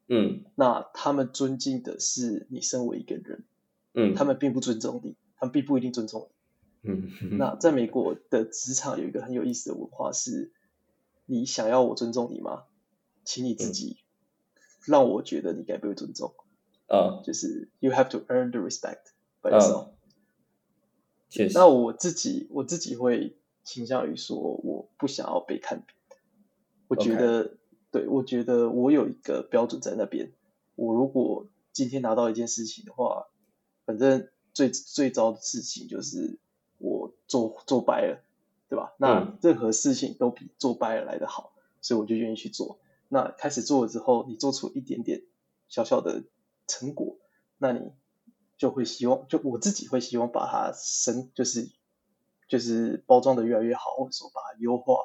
[0.07, 3.43] 嗯，那他们尊敬的是你身为一个人，
[3.95, 6.35] 嗯，他们并不尊重你，他们并不一定尊重你，
[6.83, 10.51] 嗯，那在美国的职场有一个很有意思的文化是，
[11.25, 12.63] 你想要我尊重你吗？
[13.23, 13.97] 请你自己
[14.85, 16.33] 让我觉得你该被尊重，
[16.87, 19.89] 啊，就是 you have to earn the respect by yourself，
[21.29, 25.95] 确实，那我自己我自己会倾向于说，我不想要被看扁。
[26.87, 27.57] 我觉得.
[27.91, 30.31] 对，我觉得我有一个标准在那边。
[30.75, 33.27] 我如果今天拿到一件事情的话，
[33.85, 36.39] 反正最最糟的事情就是
[36.81, 38.21] 我做做白了，
[38.69, 38.93] 对吧？
[38.97, 42.79] 那任何事情都比做白了来得好，所以我就愿意去做。
[43.07, 45.23] 那开始做了之后，你做出一点点
[45.67, 46.23] 小小的
[46.67, 47.17] 成果，
[47.57, 47.91] 那你
[48.57, 51.69] 就会希望，就我自己会希望把它升，就是
[52.47, 54.95] 就是包装的越来越好，或者说把它优化。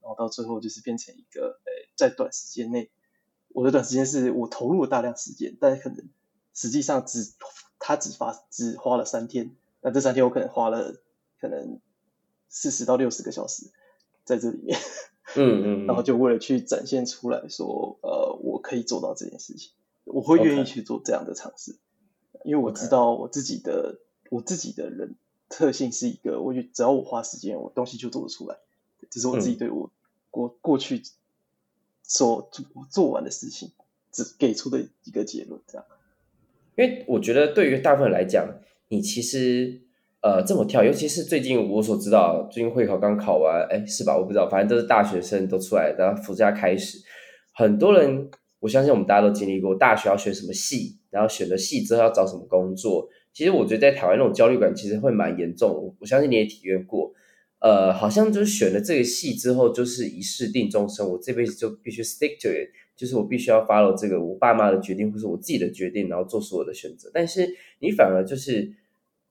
[0.00, 2.90] 然后到最后就是变成一个，呃，在短时间内，
[3.48, 6.08] 我的短时间是我投入了大量时间，但是可能
[6.54, 7.34] 实际上只
[7.78, 10.94] 他只发只花了三天，那这三天我可能花了
[11.40, 11.80] 可能
[12.48, 13.66] 四十到六十个小时
[14.24, 14.78] 在这里面，
[15.36, 19.72] 嗯嗯， 然后就为了去展现出来说，呃，我可以做到这件事情，
[20.04, 21.76] 我会愿意去做这样的尝试，
[22.44, 23.98] 因为我知道我自己的
[24.30, 25.14] 我自己的人
[25.48, 28.58] 特性是一个，我觉只要我花时间，我东西就做得出来。
[29.10, 29.90] 这是我自己对我
[30.30, 31.02] 过过去
[32.02, 33.70] 所做做完的事情，
[34.10, 35.86] 只给出的一个结论，这样。
[36.76, 38.46] 因为我觉得对于大部分人来讲，
[38.88, 39.80] 你其实
[40.20, 44.16] 呃这么跳，尤其是最近我所知道，最近会考刚考完，哎，是吧？
[44.16, 46.98] 我不知道，反正都是大学生都出来，然后暑假开始，
[47.54, 48.28] 很多人，
[48.60, 53.08] 我相信我们大家都经历过，大学要选什么系，然后选了系之后要找什么工作。
[53.32, 57.12] 其实我觉得在台湾那种焦虑感其实会蛮严重，我相信你也体验过。
[57.60, 62.70] 呃，好像就是选了这个系之后，就是一世定终身，我这辈子就必须 stick to it。
[62.96, 67.08] 就是我必须要 follow 这个我爸妈的决定，或是我自己的决定，然后做所有的选择。
[67.14, 67.48] 但是
[67.80, 68.72] 你反而就是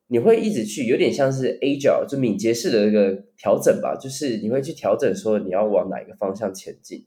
[0.08, 3.96] 你会一直去，有点像是 agile，就敏捷式的一个调整吧。
[3.96, 7.06] 就是你会去调整说你要往哪一个方向前进。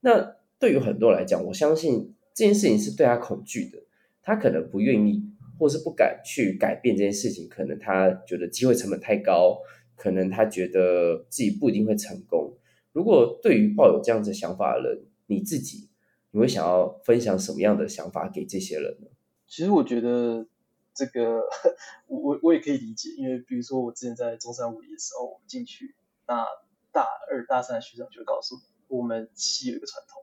[0.00, 3.78] 那对于很多人来讲，我相信这件事情是对他恐惧的，
[4.22, 5.22] 他可能不愿意，
[5.58, 7.48] 或是不敢去改变这件事情。
[7.48, 9.58] 可能他觉得机会成本太高，
[9.96, 12.54] 可能他觉得自己不一定会成功。
[12.92, 15.88] 如果对于抱有这样子想法的人，你自己。
[16.32, 19.08] 你会想要分享什么样的想法给这些人呢？
[19.48, 20.46] 其实我觉得
[20.94, 21.48] 这个
[22.06, 25.94] 我我也可以理解，因为比如说我之前在中山五的时候，我们进去，
[26.26, 26.46] 那
[26.92, 28.56] 大二大三的学长就会告诉
[28.88, 30.22] 我，我们系有一个传统，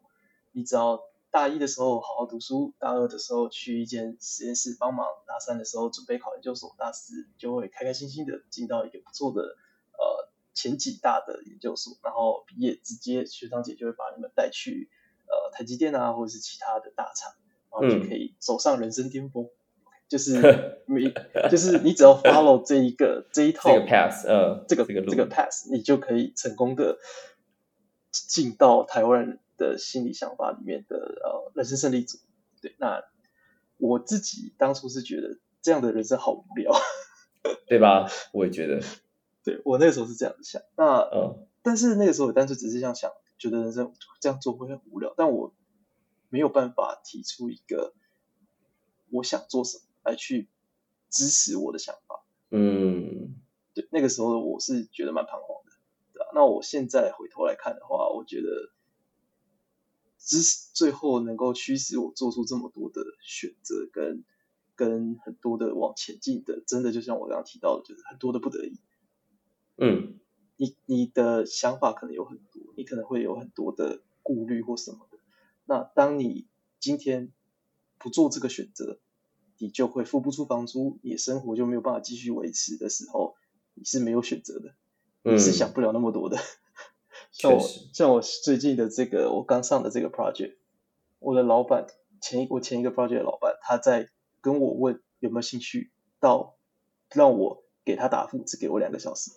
[0.52, 1.02] 你只要
[1.32, 14.90] 大一的时候好好读书，大二的时候去一间实验室帮忙，大三的时候准备考研究所，大四就会开开心心的进到一个不错的呃前几大的研究所，然后毕业直接学长姐就会把你们带去。
[15.30, 17.36] 呃，台积电啊，或者是其他的大厂，
[17.70, 19.44] 然后就可以走上人生巅峰。
[19.44, 19.52] 嗯、
[20.08, 21.14] 就是 你，
[21.50, 26.98] 就是你只要 follow 这一个 这一套 pass，呃，这个这个这个 pass，你就可以成功的
[28.12, 32.20] 进到台湾人的心理想法里面的呃人生胜利组。
[32.62, 33.04] 对，那
[33.78, 36.72] 我自己当初是觉得这样的人生好无聊，
[37.68, 38.10] 对吧？
[38.32, 38.82] 我也觉得，
[39.44, 40.62] 对我那个时候是这样子想。
[40.76, 43.12] 那嗯，但是那个时候我单纯只是这样想。
[43.40, 45.54] 觉得人生这样做会很无聊，但我
[46.30, 47.94] 没有办法提出一个
[49.12, 50.48] 我想做什么来去
[51.10, 52.24] 支持我的想法。
[52.50, 53.36] 嗯，
[53.74, 55.72] 对，那个时候我是觉得蛮彷徨的，
[56.14, 56.32] 对吧？
[56.34, 58.72] 那我现在回头来看的话，我觉得
[60.18, 64.24] 支持最后能够驱使我做出这么多的选择，跟
[64.76, 68.80] 跟很多的往前进的，真的就像我刚刚提到的，就是很多的不得已。
[69.78, 70.20] 嗯。
[70.60, 75.20] 你你的想法可能有很多，你可能会有很多的顾虑或什么的。
[75.66, 76.48] 那当你
[76.80, 77.32] 今天
[78.00, 78.98] 不做这个选择，
[79.58, 83.36] 你就会付不出房租，你的生活就没有办法继续维持的时候，
[83.74, 84.76] 你是没有选择的，
[85.24, 86.38] 你是想不了那么多的。
[86.40, 86.42] 嗯、
[87.32, 87.60] 像我
[87.94, 90.56] 像我最近的这个，我刚上的这个 project，
[91.20, 91.88] 我的老板
[92.22, 94.10] 前一我前一个 project 的老板，他在
[94.42, 96.58] 跟我问有没有兴趣，到
[97.14, 99.32] 让我给他答复，只给我两个小时。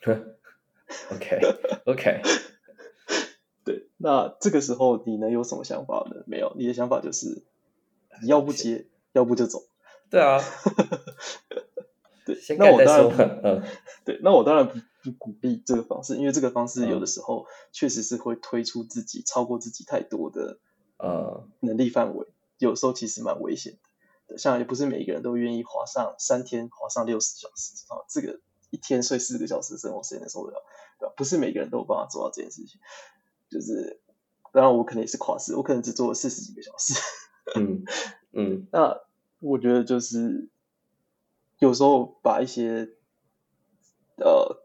[1.10, 2.20] OK，OK，
[3.64, 6.22] 对，那这个时候你能有什么想法呢？
[6.26, 7.42] 没有，你的想法就是
[8.22, 9.62] 你要不接，要不就走。
[10.10, 10.38] 对啊，
[12.26, 13.62] 对，那我当然，嗯，
[14.04, 20.58] 对，那我当然不不鼓励这个方式，因为这个方式有的时候确实是会推出自己超过自己太多的
[20.98, 22.26] 呃能力范围，
[22.58, 23.78] 有时候其实蛮危险
[24.28, 24.36] 的。
[24.36, 28.40] 像也不是每一个人都愿意花上三天，花上六十小时啊，这个。
[28.70, 30.60] 一天睡四个小时生活时间能受得了，
[30.98, 31.14] 对吧？
[31.16, 32.80] 不是每个人都有办法做到这件事情。
[33.48, 34.00] 就是，
[34.52, 36.92] 当然我可能也是跨时，我可能只做了四十几个小时。
[37.54, 37.84] 嗯
[38.32, 38.66] 嗯。
[38.72, 39.00] 那
[39.40, 40.48] 我觉得就是，
[41.58, 42.90] 有时候把一些，
[44.16, 44.64] 呃，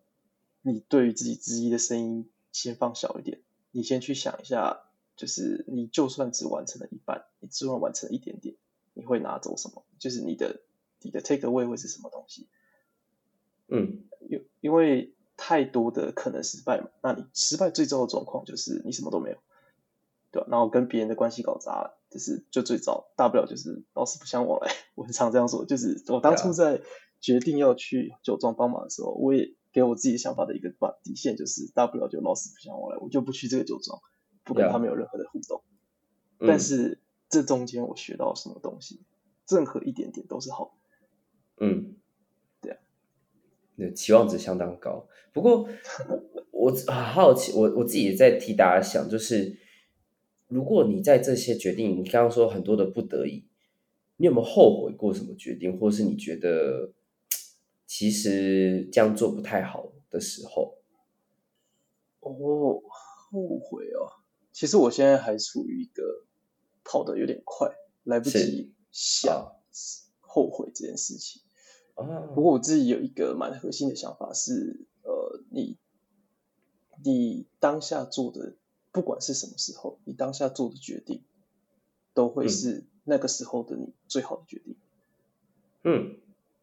[0.61, 4.83] 你对于自己质疑的声音先放小一点，你先去想一下，
[5.15, 8.55] 就是你就算只完成了一半，你只完完成了一点点，
[8.93, 9.83] 你会拿走什么？
[9.99, 10.61] 就是你的
[11.01, 12.47] 你的 take away 会是什么东西？
[13.67, 19.37] 嗯，因因为太多的可能失败嘛，那你失败最糟的状况就是你什么都没有，
[20.31, 20.47] 对吧？
[20.49, 24.71] 然后跟别人的关系搞砸了，就是就最早，大不了就是老死不相往来。
[24.95, 26.81] 我很常这样说，就是我当初在
[27.21, 30.69] 决定要去酒庄帮忙的时候，我也给我自己想法的一个
[31.03, 33.99] 底线，就是大不了就老死不相往来，我就不去这个酒庄，
[34.43, 35.61] 不跟他们有任何的互动。
[36.39, 39.01] 但是这中间我学到什么东西，
[39.47, 40.73] 任何一点点都是好
[41.57, 41.65] 的。
[41.65, 41.95] 嗯。
[43.95, 45.65] 期望值相当高，不过
[46.51, 49.57] 我很好奇，我我自己也在替大家想，就是
[50.49, 53.45] 如果你在这些决定，你刚刚说很多的不得已，
[54.17, 56.91] 你有没有后悔过什么决定，或是你觉得
[57.85, 60.75] 其实这样做不太好的时候？
[62.19, 66.25] 哦，后悔哦，其实我现在还处于一个
[66.83, 67.69] 跑得有点快，
[68.03, 69.53] 来不及想
[70.19, 71.41] 后悔这件事情。
[72.33, 75.77] 不过我自己有一个蛮核心的想法是，呃，你
[77.03, 78.55] 你当下做的
[78.91, 81.23] 不管是什么时候，你当下做的决定，
[82.13, 84.75] 都会是那个时候的你最好的决定。
[85.83, 86.17] 嗯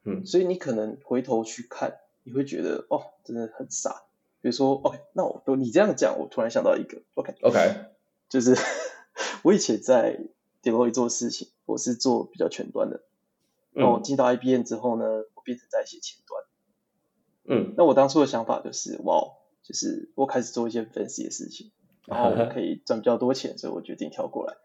[0.04, 4.04] 嗯，所以你可能回头去看，你会觉得哦，真的很傻。
[4.40, 7.86] 比如说，OK，那我都你这样讲，我突然想到一个，OK OK，
[8.28, 8.54] 就是
[9.42, 10.20] 我以前在
[10.62, 13.02] Deloitte 做事情，我是做比较前端的。
[13.72, 15.04] 那我进到 IBM 之后呢，
[15.34, 16.44] 我变成在写前端。
[17.48, 21.72] 嗯，那我当初的想法就是，哇，就是我开始做一些 fancy 的事情，
[22.06, 24.56] 然后我 可以赚比较多钱，所以我决定跳过来。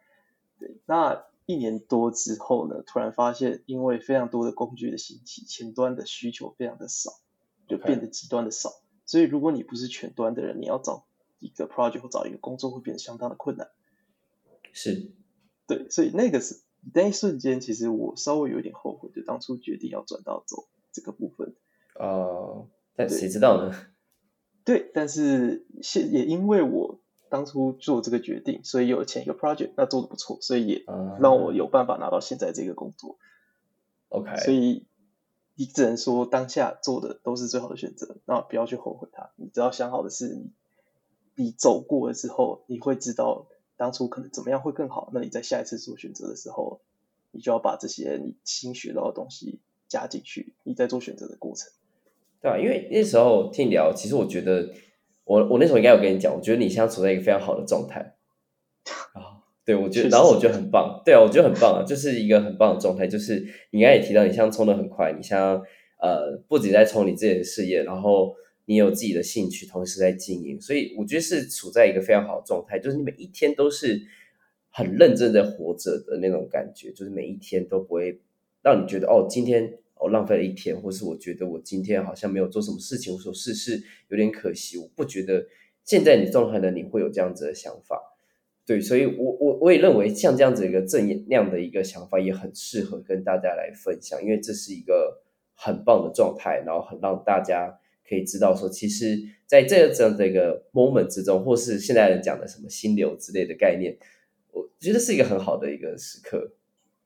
[0.60, 7.12] 对，那一年多之后呢，突然发现，因为非常多的工具的兴起，前端的需求非常的少，
[7.68, 8.70] 就变得极端的少。
[9.06, 11.06] 所以如果你不是前端的人，你要找
[11.39, 13.70] 一个 project 或找一个工作会变得相当的困难。
[14.74, 15.12] 是，
[15.68, 16.62] 对，所以那个是。
[16.96, 21.54] 那一瞬间，其实我稍微有点后悔，就当初决定要转到走这个部分。
[21.94, 23.72] 哦，但谁知道呢？
[24.66, 27.00] 对，但是现也因为我
[27.32, 30.84] 当初做这个决定，所以有前一个 project，那做的不错，所以也
[31.20, 33.18] 让我有办法拿到现在这个工作。
[34.10, 34.86] OK，所以
[35.56, 39.32] 你只能说当下做的都是最好的选择，那不要去后悔它。
[39.38, 40.52] 你只要想好的是你，
[41.36, 43.48] 你走过了之后，你会知道。
[43.78, 45.10] 当初可能怎么样会更好？
[45.12, 46.82] 那你在下一次做选择的时候，
[47.32, 50.54] 你就要把这些你新学到的东西加进去。
[50.62, 51.72] 你在做选择的过程，
[52.44, 54.72] 对啊，因为那时候听你聊，其实我觉得
[55.32, 58.16] 我我那时候应该有跟你讲，我觉得你现在处在一个非常好的状态
[59.14, 59.40] 啊。
[59.64, 61.02] 对，我觉得，然后我觉得很棒。
[61.06, 63.08] 对啊，我觉得很棒啊，就是一个很棒的状态。
[63.08, 65.62] 就是你刚才也提到，你像冲的很快，你像
[66.00, 68.36] 呃，不仅在冲你自己的事业，然后。
[68.66, 74.00] 你有自己的兴趣，同时在经营，所以我觉得是处在一个非常好的状态，就是你每一天都是
[74.70, 78.22] 很认真的活着的那种感觉，就是每一天都不会
[78.62, 84.78] 让你觉得哦，今天我、浪费了一天，或是我觉得我今天好像没有做什么事情，我说是是有点可惜。
[84.78, 85.45] 我不觉得
[85.86, 88.02] 现在你状态的你会有这样子的想法，
[88.66, 95.22] 对，所以我我我也认为像这样子一个正量的一个想法也很适合跟大家来分享，因为这是一个
[95.54, 97.78] 很棒的状态，然后很让大家。
[98.04, 103.97] 可以知道说，其实在这样的一个 moment 之中，或是现在人讲的什么心流之类的概念，
[104.52, 106.52] 我觉得是一个很好的一个时刻。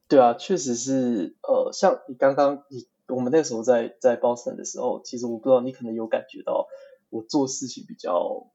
[0.07, 1.35] 对啊，确实是。
[1.41, 6.67] 呃，像你刚刚你我们那时候在在 Boston 的时候，其实我不知道你可能有感觉到，
[7.09, 8.47] 我做事情比较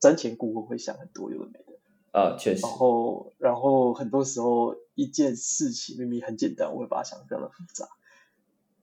[0.00, 2.18] 瞻前顾后，会想很多有的没的。
[2.18, 2.62] 啊，确实。
[2.62, 7.88] 然后，然后很多时候一件事情明明很简单，我会把它想的非常的复杂。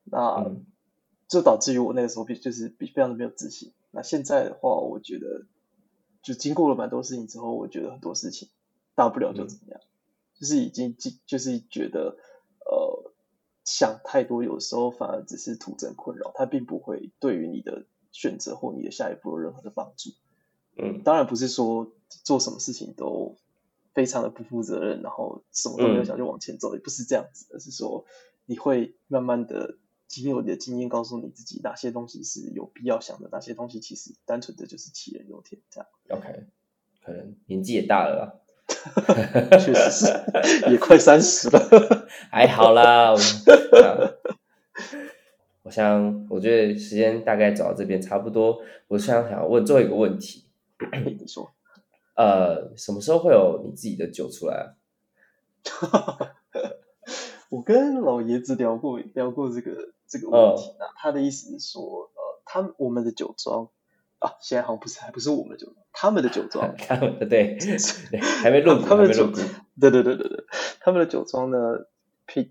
[0.04, 0.44] 那。
[0.46, 0.66] 嗯
[1.30, 3.72] 就导致于我那个时候比就是比非常的没有自信。
[3.90, 5.46] 那现在的话，我觉得
[6.22, 8.50] 就经过了蛮多事情之后，我觉得很多事情
[8.94, 9.88] 大不了就怎么样，嗯、
[10.44, 12.18] 就是已经就是觉得
[12.66, 13.14] 呃
[13.64, 20.10] 想太多，有时候反而只是徒增困扰，它并不会对于你的选择或你的下一步有任何的帮助。
[20.76, 23.38] 嗯，当然不是说做什么事情都
[23.94, 28.06] 非常的不负责任，然后什么都没有想就往前走，嗯、也不是这样子，而是说
[28.46, 29.78] 你会慢慢的。
[30.06, 35.90] 经由你的经验告诉你自己哪些东西是有必要想的，哪些东西其实单纯的就是杞人忧天这样。
[36.10, 36.46] OK，
[37.04, 38.43] 可能年纪也大了啦，
[39.60, 40.06] 确实是，
[40.70, 43.12] 也快三十了，还好啦。
[43.12, 43.18] 我，
[45.64, 48.62] 我想，我觉得时间大概走到这边差不多。
[48.90, 50.44] 我想想要问最后一个问题，
[51.06, 51.52] 你说，
[52.16, 54.76] 呃，什么时候会有你自己的酒出来啊？
[57.50, 60.94] 我跟老爷子聊过聊过这个这个问题，那、oh.
[60.98, 63.70] 他的意思是说，呃，他我们的酒庄
[64.24, 69.48] 啊，现在好像不是还不是我们的酒庄，他们的酒庄， 他们的对，对，还没录，他们的酒庄，
[69.80, 70.46] 对对对对对，
[70.80, 71.58] 他们的酒庄呢，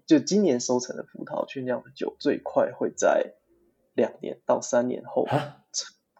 [0.06, 3.34] 就今年收成的葡萄去酿的酒，最快会在
[3.94, 5.26] 两年到三年后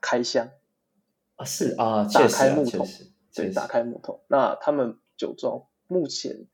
[0.00, 0.50] 开箱
[1.36, 6.46] 啊，是啊，打开木桶，实对，打开木桶，那他们酒庄目前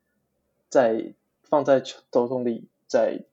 [0.68, 1.14] 在。
[1.50, 3.24] 放在酒桶里，在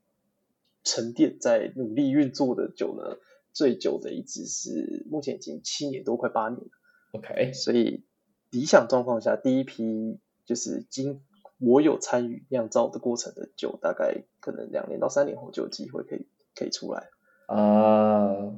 [0.86, 3.18] 沉淀、在努力运作的酒呢，
[3.56, 6.68] 最久的一支是目前已经七年多，快八年了。
[7.14, 8.04] OK，所以
[8.52, 11.22] 理想状况下，第一批就是经
[11.58, 17.08] 我有参与酿造的过程的酒，大概可能两年到三年后就有机会可以可以出来。
[17.48, 18.54] 啊，uh,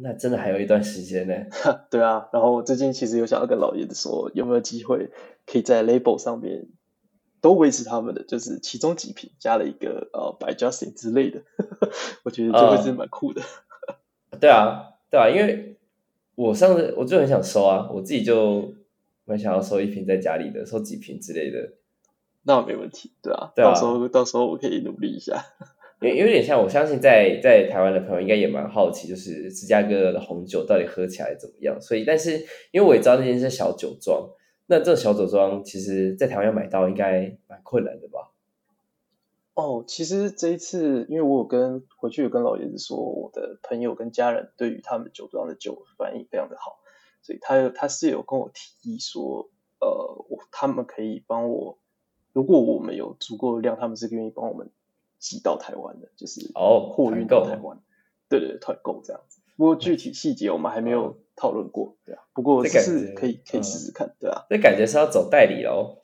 [0.00, 1.34] 那真的还有一段时间呢。
[1.90, 5.10] 对啊，然后我最近其实有想要跟老爷子说，有没有机会
[5.46, 6.68] 可以在 label 上面。
[7.40, 11.42] 都维持他们的，就是其中几瓶加了一个呃 by Justin 之类的，
[12.24, 13.42] 我觉得这会是蛮酷的。
[14.34, 15.76] Uh, 对啊，对啊，因为
[16.34, 18.74] 我上次我就很想收啊，我自己就
[19.24, 21.72] 蛮想要收一瓶在家里的，收几瓶之类的。
[22.42, 25.42] 那没问题，对啊，对啊，到时候到时候我可以努力一下。
[26.02, 31.80] 因为有点像，我相信在在台湾的朋友应该也蛮好奇，就是芝加哥的红酒到底喝起来怎么样。
[31.80, 32.36] 所以，但是
[32.72, 34.28] 因为我也知道那间是小酒庄。
[34.66, 38.33] 那这小酒庄其实在台湾要买到应该蛮困难的吧？
[39.54, 46.80] 哦，其实这一次，因为我有跟回去有跟老爷子说，我的朋友跟家人对于他们酒庄的酒反应非常的好，
[47.22, 49.48] 所以他他是有跟我提议说，
[49.80, 49.88] 呃，
[50.28, 51.78] 我他们可以帮我，
[52.32, 54.70] 如果我们有足够的量，他们是愿意帮我们
[55.20, 57.78] 寄到台湾的，就是哦，货运到台湾，
[58.28, 59.40] 对对对，团购这样子。
[59.56, 62.24] 不过具体细节我们还没有讨论过，对啊。
[62.34, 64.46] 不过这是可以可以试试看，对啊。
[64.50, 65.98] 这感觉是要走代理哦。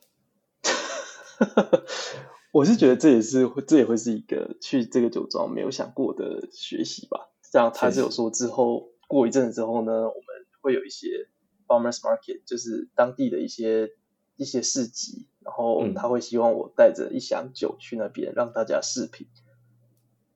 [2.52, 7.28] 我是觉得这也是会，这也会是一个去这个酒庄没有想过的学习吧。
[7.52, 11.28] 这样他是有说之后过一阵子之后呢，我们会有一些
[11.66, 13.90] farmers market，就是当地的一些
[14.36, 19.26] 一些市集，然后他会希望我带着一箱酒去那边让大家试品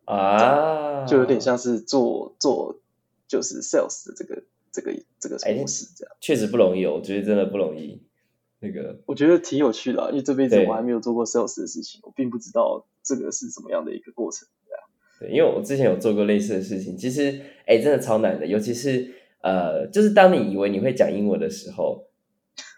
[0.04, 2.80] 啊，就有点像是做做
[3.26, 6.16] 就是 sales 的这个这个这个模式这样。
[6.20, 8.02] 确实不容易哦，我觉得真的不容易。
[8.64, 14.48] 那个我觉得挺有趣的啊，因为这辈子我还没有做过 sales 的事情，我并不知道这个是怎么样的一个过程。
[15.20, 22.08] 对，因为我之前有做过类似的事情，其实哎，真的超难的，尤其是呃，就是当你以为你会讲英文的时候，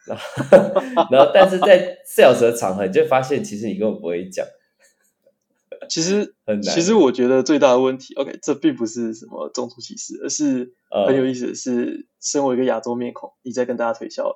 [0.06, 0.80] 然后，
[1.10, 4.44] 然后但是在 sales 的场合，你就发现其实你根本不会讲。
[5.88, 6.74] 其实很难。
[6.74, 10.72] 其实我觉得最大的问题，OK，这并不是什么种族歧视，而是
[11.06, 14.34] 很有意思的是，嗯、身为一个亚洲面孔，你在跟大家推销。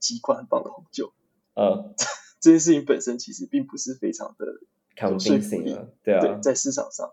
[0.00, 1.12] 几款很棒的红酒，
[1.54, 1.94] 呃，
[2.40, 4.46] 这件事情本身其实并不是非常的
[4.96, 7.08] convincing 啊，对啊，对，在市场上，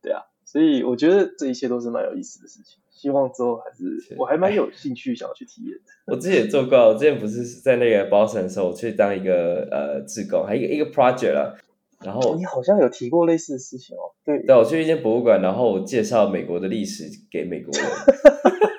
[0.00, 2.78] 对啊，所以我觉得这一切都是蛮有意思的事情。
[2.90, 5.92] 希望之后还是，是我还蛮有兴趣想要去体验的。
[6.06, 11.58] 我之前也做过，我之前不是在那个 Boston 的时候，我去当一个呃志工，还有一个一个 project 了。
[12.00, 17.84] 然后你好像有提过类似的事情哦，对，对，我去一间博物馆，然后我介绍美国的历史给美国人。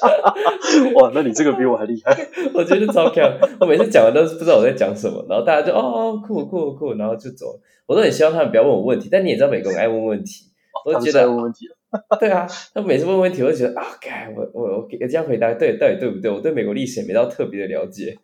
[0.94, 2.16] 哇，那你这个比我还厉害，
[2.54, 3.30] 我觉得超强。
[3.60, 7.46] 我每次讲完都是不知道我在讲什么，然后大家就哦酷酷酷，然后就走。
[7.86, 10.44] 我都很希望他们不要问我问题，但你也知道美国人爱问问题，
[10.84, 11.66] 我都觉得问问题。
[12.20, 16.30] 对啊，他每次问问题，我就觉得啊，该我我我给这样回答对到底对不对？
[16.30, 18.16] 我对美国历史也没到特别的了解。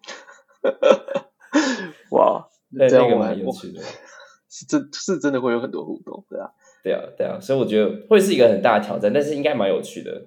[2.12, 3.81] 哇，那这个蛮有趣的，
[4.49, 6.49] 是真，是真的会有很多互动，对啊，
[6.85, 10.27] 对啊，对啊，所以我觉得会是一个很大的挑战，但是应该蛮有趣的。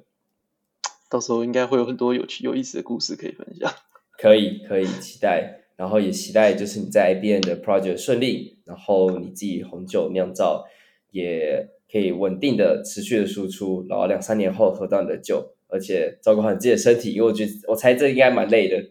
[1.09, 3.71] 到时候应该会有很多有趣、有意思的故事可以分享。
[4.17, 10.65] 可以，可以期待，然后也期待就是你在 IBM 的 project 顺利，然后你自己红酒酿造
[11.11, 18.89] 也可以稳定的、持续的输出，然后两三年后喝到你的酒，而且照顾好你自己的身体，因为我觉得我猜这应该蛮累的。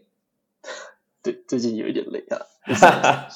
[1.21, 2.41] 对，最近有一点累啊。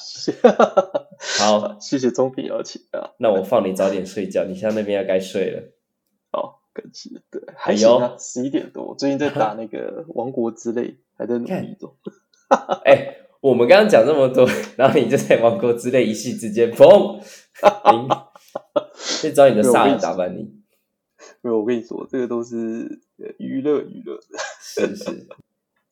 [1.38, 3.12] 好，谢谢中平邀请啊。
[3.18, 5.62] 那我放你早点睡觉，你现在那边要该睡了。
[6.74, 8.84] 更新对，还行啊，十一点多。
[8.84, 10.82] 我最近在打那个《王国之泪》，
[11.16, 11.94] 还在努力中。
[12.84, 14.46] 哎、欸，我们刚刚讲这么多，
[14.76, 17.22] 然后你就在《王国之泪》一夕之间，砰！
[19.22, 20.62] 去找你的萨尔打扮你。
[21.40, 23.00] 没有，我跟你说，这个都是
[23.38, 24.22] 娱乐娱乐的。
[24.60, 25.26] 是是。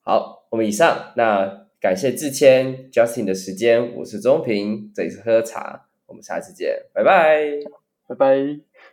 [0.01, 7.59] 好，我们以上，那感谢志谦 Justin 的时间，我是钟平，这里是喝茶，我们下次见，拜拜，
[8.07, 8.92] 拜拜。